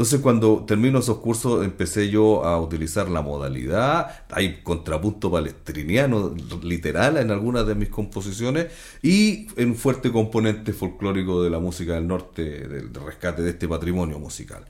Entonces 0.00 0.20
cuando 0.20 0.64
termino 0.66 1.00
esos 1.00 1.18
cursos 1.18 1.62
empecé 1.62 2.08
yo 2.08 2.42
a 2.46 2.58
utilizar 2.58 3.10
la 3.10 3.20
modalidad, 3.20 4.24
hay 4.30 4.62
contrapunto 4.62 5.30
palestriniano 5.30 6.34
literal 6.62 7.18
en 7.18 7.30
algunas 7.30 7.66
de 7.66 7.74
mis 7.74 7.90
composiciones 7.90 8.68
y 9.02 9.48
un 9.62 9.74
fuerte 9.74 10.10
componente 10.10 10.72
folclórico 10.72 11.42
de 11.42 11.50
la 11.50 11.58
música 11.58 11.96
del 11.96 12.06
norte, 12.06 12.66
del, 12.66 12.94
rescate 12.94 13.42
de 13.42 13.50
este 13.50 13.68
patrimonio 13.68 14.18
musical. 14.18 14.64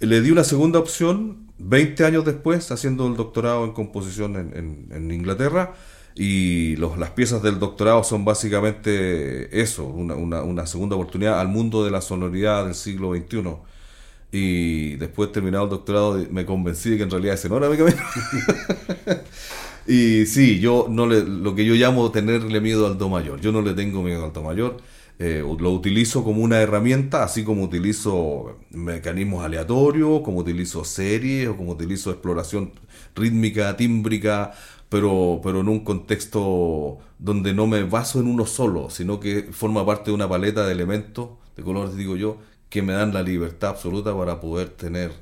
Le 0.00 0.22
di 0.22 0.30
una 0.30 0.42
segunda 0.42 0.78
opción 0.78 1.52
20 1.58 2.06
años 2.06 2.24
después, 2.24 2.70
haciendo 2.70 3.06
el 3.08 3.14
doctorado 3.14 3.66
en 3.66 3.72
composición 3.72 4.36
en, 4.36 5.10
Inglaterra, 5.10 5.74
y 6.14 6.76
las 6.76 7.10
piezas 7.10 7.42
del 7.42 7.58
doctorado 7.58 8.04
son 8.04 8.24
básicamente 8.24 9.60
eso, 9.60 9.84
una 9.84 10.66
segunda 10.66 10.96
oportunidad 10.96 11.40
al 11.40 11.48
mundo 11.48 11.84
de 11.84 11.90
la 11.90 12.00
sonoridad 12.00 12.64
del 12.64 12.74
siglo 12.74 13.14
XXI 13.14 13.71
y 14.32 14.96
después 14.96 15.30
terminado 15.32 15.64
el 15.64 15.70
doctorado 15.70 16.26
me 16.30 16.46
convencí 16.46 16.90
de 16.90 16.96
que 16.98 17.02
en 17.04 17.10
realidad 17.10 17.34
ese 17.34 17.48
no 17.50 17.58
era 17.58 17.68
mi 17.68 17.76
camino. 17.76 17.98
y 19.86 20.26
sí, 20.26 20.60
yo 20.60 20.86
no 20.90 21.06
le, 21.06 21.24
lo 21.24 21.54
que 21.54 21.64
yo 21.64 21.74
llamo 21.74 22.10
tenerle 22.10 22.60
miedo 22.60 22.86
al 22.86 22.98
do 22.98 23.08
mayor. 23.08 23.40
Yo 23.40 23.52
no 23.52 23.62
le 23.62 23.74
tengo 23.74 24.02
miedo 24.02 24.24
al 24.24 24.32
do 24.32 24.42
mayor. 24.42 24.76
eh, 25.18 25.42
lo 25.58 25.70
utilizo 25.72 26.24
como 26.24 26.42
una 26.42 26.60
herramienta, 26.60 27.22
así 27.24 27.44
como 27.44 27.62
utilizo 27.64 28.58
mecanismos 28.70 29.44
aleatorios, 29.44 30.22
como 30.22 30.38
utilizo 30.38 30.84
series 30.84 31.48
o 31.48 31.56
como 31.56 31.72
utilizo 31.72 32.10
exploración 32.10 32.72
rítmica, 33.14 33.76
tímbrica, 33.76 34.52
pero, 34.88 35.40
pero 35.42 35.60
en 35.60 35.68
un 35.68 35.80
contexto 35.84 36.98
donde 37.18 37.54
no 37.54 37.66
me 37.66 37.84
baso 37.84 38.20
en 38.20 38.26
uno 38.26 38.46
solo, 38.46 38.90
sino 38.90 39.20
que 39.20 39.44
forma 39.52 39.84
parte 39.86 40.10
de 40.10 40.14
una 40.14 40.28
paleta 40.28 40.66
de 40.66 40.72
elementos, 40.72 41.30
de 41.56 41.62
colores, 41.62 41.96
digo 41.96 42.16
yo, 42.16 42.38
que 42.72 42.80
me 42.80 42.94
dan 42.94 43.12
la 43.12 43.22
libertad 43.22 43.68
absoluta 43.68 44.16
para 44.16 44.40
poder 44.40 44.70
tener, 44.70 45.12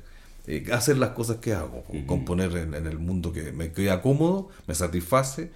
eh, 0.47 0.65
hacer 0.71 0.97
las 0.97 1.09
cosas 1.09 1.37
que 1.41 1.51
hago, 1.51 1.83
componer 2.05 2.55
en, 2.55 2.73
en, 2.73 2.87
el 2.87 2.97
mundo 2.97 3.33
que 3.33 3.51
me 3.51 3.73
queda 3.73 4.01
cómodo, 4.01 4.47
me 4.67 4.73
satisface. 4.73 5.51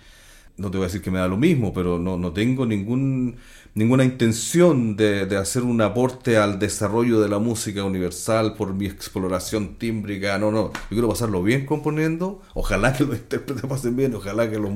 No 0.58 0.70
te 0.70 0.78
voy 0.78 0.84
a 0.84 0.88
decir 0.88 1.02
que 1.02 1.10
me 1.10 1.20
da 1.20 1.30
lo 1.30 1.38
mismo, 1.38 1.74
pero 1.74 1.98
no, 1.98 2.18
no 2.18 2.34
tengo 2.34 2.66
ningún 2.66 3.38
ninguna 3.76 4.04
intención 4.04 4.98
de, 4.98 5.26
de, 5.26 5.38
hacer 5.38 5.64
un 5.64 5.80
aporte 5.82 6.38
al 6.38 6.60
desarrollo 6.60 7.22
de 7.22 7.30
la 7.30 7.40
música 7.40 7.86
universal 7.86 8.56
por 8.56 8.74
mi 8.74 8.88
exploración 8.88 9.76
tímbrica. 9.76 10.38
No, 10.38 10.52
no. 10.52 10.74
Yo 10.74 10.90
quiero 10.90 11.08
pasarlo 11.08 11.44
bien 11.44 11.66
componiendo. 11.66 12.42
Ojalá 12.54 12.92
que 12.92 13.06
los 13.06 13.16
intérpretes 13.16 13.66
pasen 13.66 13.96
bien, 13.96 14.14
ojalá 14.16 14.50
que 14.50 14.60
los, 14.60 14.72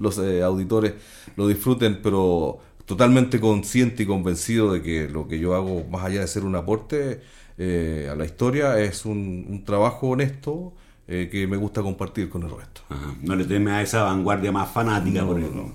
los 0.00 0.18
eh, 0.18 0.42
auditores 0.42 0.94
lo 1.36 1.46
disfruten, 1.46 2.00
pero 2.02 2.58
totalmente 2.86 3.40
consciente 3.40 4.02
y 4.02 4.06
convencido 4.06 4.72
de 4.72 4.82
que 4.82 5.08
lo 5.08 5.26
que 5.28 5.38
yo 5.38 5.54
hago, 5.54 5.84
más 5.84 6.04
allá 6.04 6.20
de 6.20 6.26
ser 6.26 6.44
un 6.44 6.56
aporte 6.56 7.20
eh, 7.58 8.08
a 8.10 8.14
la 8.14 8.24
historia, 8.24 8.78
es 8.80 9.04
un, 9.04 9.46
un 9.48 9.64
trabajo 9.64 10.08
honesto 10.08 10.74
eh, 11.06 11.28
que 11.30 11.46
me 11.46 11.58
gusta 11.58 11.82
compartir 11.82 12.30
con 12.30 12.44
el 12.44 12.50
resto. 12.50 12.80
No 13.20 13.36
le 13.36 13.44
temes 13.44 13.74
a 13.74 13.82
esa 13.82 14.02
vanguardia 14.04 14.50
más 14.50 14.70
fanática, 14.70 15.22
por 15.26 15.38
ejemplo. 15.38 15.74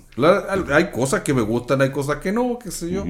hay 0.73 0.89
cosas 0.89 1.21
que 1.21 1.35
me 1.35 1.41
gustan, 1.41 1.81
hay 1.81 1.91
cosas 1.91 2.17
que 2.17 2.31
no, 2.31 2.57
qué 2.57 2.71
sé 2.71 2.91
yo. 2.91 3.05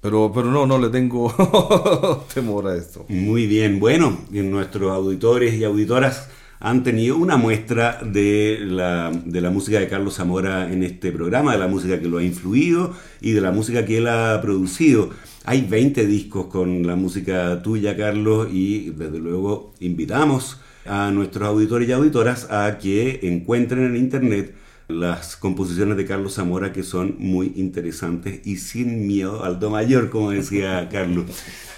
Pero, 0.00 0.32
pero 0.34 0.50
no, 0.50 0.66
no 0.66 0.78
le 0.78 0.88
tengo 0.88 2.24
temor 2.34 2.68
a 2.68 2.76
esto. 2.76 3.04
Muy 3.08 3.46
bien, 3.46 3.78
bueno, 3.80 4.18
nuestros 4.30 4.90
auditores 4.90 5.54
y 5.54 5.64
auditoras 5.64 6.30
han 6.60 6.82
tenido 6.82 7.16
una 7.16 7.36
muestra 7.36 8.00
de 8.02 8.58
la, 8.62 9.12
de 9.24 9.40
la 9.40 9.50
música 9.50 9.78
de 9.78 9.88
Carlos 9.88 10.14
Zamora 10.14 10.72
en 10.72 10.82
este 10.82 11.12
programa, 11.12 11.52
de 11.52 11.58
la 11.58 11.68
música 11.68 12.00
que 12.00 12.08
lo 12.08 12.18
ha 12.18 12.22
influido 12.22 12.94
y 13.20 13.32
de 13.32 13.40
la 13.40 13.52
música 13.52 13.84
que 13.84 13.98
él 13.98 14.08
ha 14.08 14.40
producido. 14.40 15.10
Hay 15.44 15.62
20 15.62 16.06
discos 16.06 16.46
con 16.46 16.86
la 16.86 16.96
música 16.96 17.62
tuya, 17.62 17.96
Carlos, 17.96 18.48
y 18.50 18.90
desde 18.90 19.18
luego 19.18 19.74
invitamos 19.80 20.60
a 20.86 21.10
nuestros 21.10 21.48
auditores 21.48 21.88
y 21.88 21.92
auditoras 21.92 22.50
a 22.50 22.78
que 22.78 23.20
encuentren 23.22 23.84
en 23.84 23.96
internet 23.96 24.54
las 24.88 25.36
composiciones 25.36 25.96
de 25.96 26.06
Carlos 26.06 26.34
Zamora 26.34 26.72
que 26.72 26.82
son 26.82 27.16
muy 27.18 27.52
interesantes 27.56 28.46
y 28.46 28.56
sin 28.56 29.06
miedo 29.06 29.44
al 29.44 29.58
do 29.58 29.70
mayor, 29.70 30.10
como 30.10 30.30
decía 30.30 30.88
Carlos. 30.92 31.26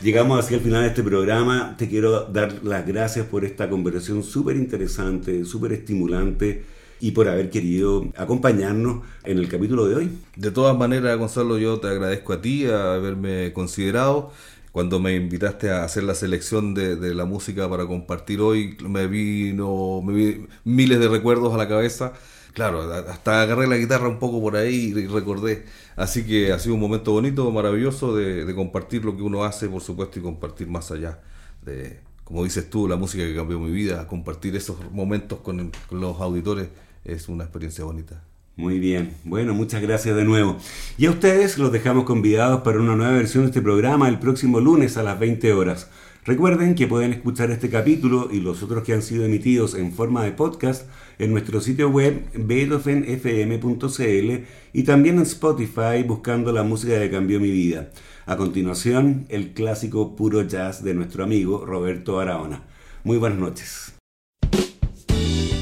Llegamos 0.00 0.44
hacia 0.44 0.59
el 0.59 0.62
final 0.62 0.82
de 0.82 0.88
este 0.88 1.02
programa. 1.02 1.76
Te 1.78 1.88
quiero 1.88 2.24
dar 2.24 2.62
las 2.62 2.86
gracias 2.86 3.26
por 3.26 3.44
esta 3.44 3.70
conversación 3.70 4.22
súper 4.22 4.56
interesante, 4.56 5.44
súper 5.44 5.72
estimulante 5.72 6.64
y 7.00 7.12
por 7.12 7.28
haber 7.28 7.48
querido 7.48 8.11
acompañarnos 8.16 9.04
en 9.24 9.38
el 9.38 9.48
capítulo 9.48 9.86
de 9.86 9.94
hoy. 9.94 10.11
De 10.36 10.50
todas 10.50 10.76
maneras, 10.76 11.16
Gonzalo, 11.16 11.59
yo 11.59 11.78
te 11.78 11.88
agradezco 11.88 12.32
a 12.32 12.42
ti 12.42 12.66
a 12.66 12.94
haberme 12.94 13.52
considerado 13.52 14.32
cuando 14.72 15.00
me 15.00 15.14
invitaste 15.14 15.70
a 15.70 15.84
hacer 15.84 16.04
la 16.04 16.14
selección 16.14 16.74
de, 16.74 17.14
la 17.14 17.24
música 17.24 17.68
para 17.68 17.86
compartir 17.86 18.40
hoy, 18.40 18.76
me 18.86 19.06
vino 19.06 20.02
me 20.02 20.12
vi 20.12 20.46
miles 20.64 21.00
de 21.00 21.09
recuerdos 21.09 21.54
a 21.54 21.56
la 21.56 21.68
cabeza. 21.68 22.12
Claro, 22.59 22.92
hasta 22.92 23.42
agarré 23.42 23.68
la 23.68 23.76
guitarra 23.76 24.09
un 24.09 24.18
poco 24.18 24.40
por 24.40 24.56
ahí 24.56 24.92
y 24.92 25.06
recordé. 25.06 25.64
Así 25.94 26.26
que 26.26 26.50
ha 26.50 26.59
sido 26.59 26.74
un 26.74 26.80
momento 26.80 27.12
bonito, 27.12 27.48
maravilloso 27.52 28.16
de, 28.16 28.52
compartir 28.52 29.04
lo 29.04 29.16
que 29.16 29.22
uno 29.22 29.44
hace, 29.44 29.68
por 29.68 29.80
supuesto, 29.80 30.18
y 30.18 30.22
compartir 30.22 30.66
más 30.66 30.90
allá 30.90 31.20
de, 31.64 32.00
como 32.24 32.42
dices 32.42 32.68
tú, 32.68 32.88
la 32.88 32.96
música 32.96 33.22
que 33.22 33.32
cambió 33.32 33.61
mi 33.61 33.70
vida. 33.70 34.09
Compartir 34.09 34.56
esos 34.56 34.76
momentos 34.90 35.38
con 35.38 35.70
los 35.92 36.20
auditores 36.20 36.66
es 37.04 37.28
una 37.28 37.44
experiencia 37.44 37.84
bonita. 37.84 38.24
Muy 38.56 38.80
bien, 38.80 39.14
bueno, 39.22 39.54
muchas 39.54 39.80
gracias 39.80 40.16
de 40.16 40.24
nuevo. 40.24 40.56
Y 40.96 41.06
a 41.06 41.12
ustedes 41.12 41.59
los 41.59 41.70
dejamos 41.70 42.06
convidados 42.06 42.62
para 42.62 42.80
una 42.80 42.96
nueva 42.96 43.12
versión 43.12 43.44
de 43.44 43.50
este 43.50 43.62
programa 43.62 44.09
el 44.09 44.18
próximo 44.18 44.59
lunes 44.59 44.96
a 44.96 45.04
las 45.04 45.16
20 45.20 45.52
horas. 45.52 45.90
Recuerden 46.24 46.74
que 46.74 46.88
pueden 46.88 47.12
escuchar 47.12 47.52
este 47.52 47.70
capítulo 47.70 48.28
y 48.32 48.40
los 48.40 48.64
otros 48.64 48.82
que 48.82 48.92
han 48.94 49.02
sido 49.02 49.24
emitidos 49.24 49.74
en 49.74 49.92
forma 49.92 50.24
de 50.24 50.32
podcast 50.32 50.88
en 51.18 51.32
nuestro 51.32 51.60
sitio 51.60 51.90
web 51.90 52.24
beethovenfm.cl 52.34 54.44
y 54.72 54.82
también 54.84 55.16
en 55.16 55.22
Spotify 55.22 56.02
buscando 56.06 56.52
la 56.52 56.62
música 56.62 56.98
que 56.98 57.10
cambió 57.10 57.40
mi 57.40 57.50
vida. 57.50 57.90
A 58.26 58.36
continuación, 58.36 59.26
el 59.28 59.52
clásico 59.52 60.14
puro 60.14 60.42
jazz 60.42 60.84
de 60.84 60.94
nuestro 60.94 61.24
amigo 61.24 61.64
Roberto 61.64 62.20
Araona. 62.20 62.62
Muy 63.04 63.16
buenas 63.16 63.38
noches. 63.38 63.94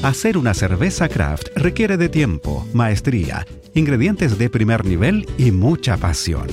Hacer 0.03 0.37
una 0.37 0.53
cerveza 0.53 1.09
craft 1.09 1.49
requiere 1.55 1.97
de 1.97 2.07
tiempo, 2.07 2.67
maestría, 2.73 3.45
ingredientes 3.73 4.37
de 4.37 4.49
primer 4.49 4.85
nivel 4.85 5.25
y 5.37 5.51
mucha 5.51 5.97
pasión. 5.97 6.47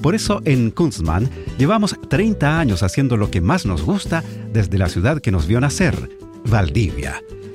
Por 0.00 0.14
eso 0.14 0.42
en 0.44 0.70
Kunstmann 0.70 1.28
llevamos 1.58 1.96
30 2.08 2.60
años 2.60 2.82
haciendo 2.82 3.16
lo 3.16 3.30
que 3.30 3.40
más 3.40 3.66
nos 3.66 3.82
gusta 3.82 4.22
desde 4.52 4.78
la 4.78 4.88
ciudad 4.88 5.20
que 5.20 5.32
nos 5.32 5.46
vio 5.46 5.60
nacer, 5.60 6.08
Valdivia. 6.48 7.20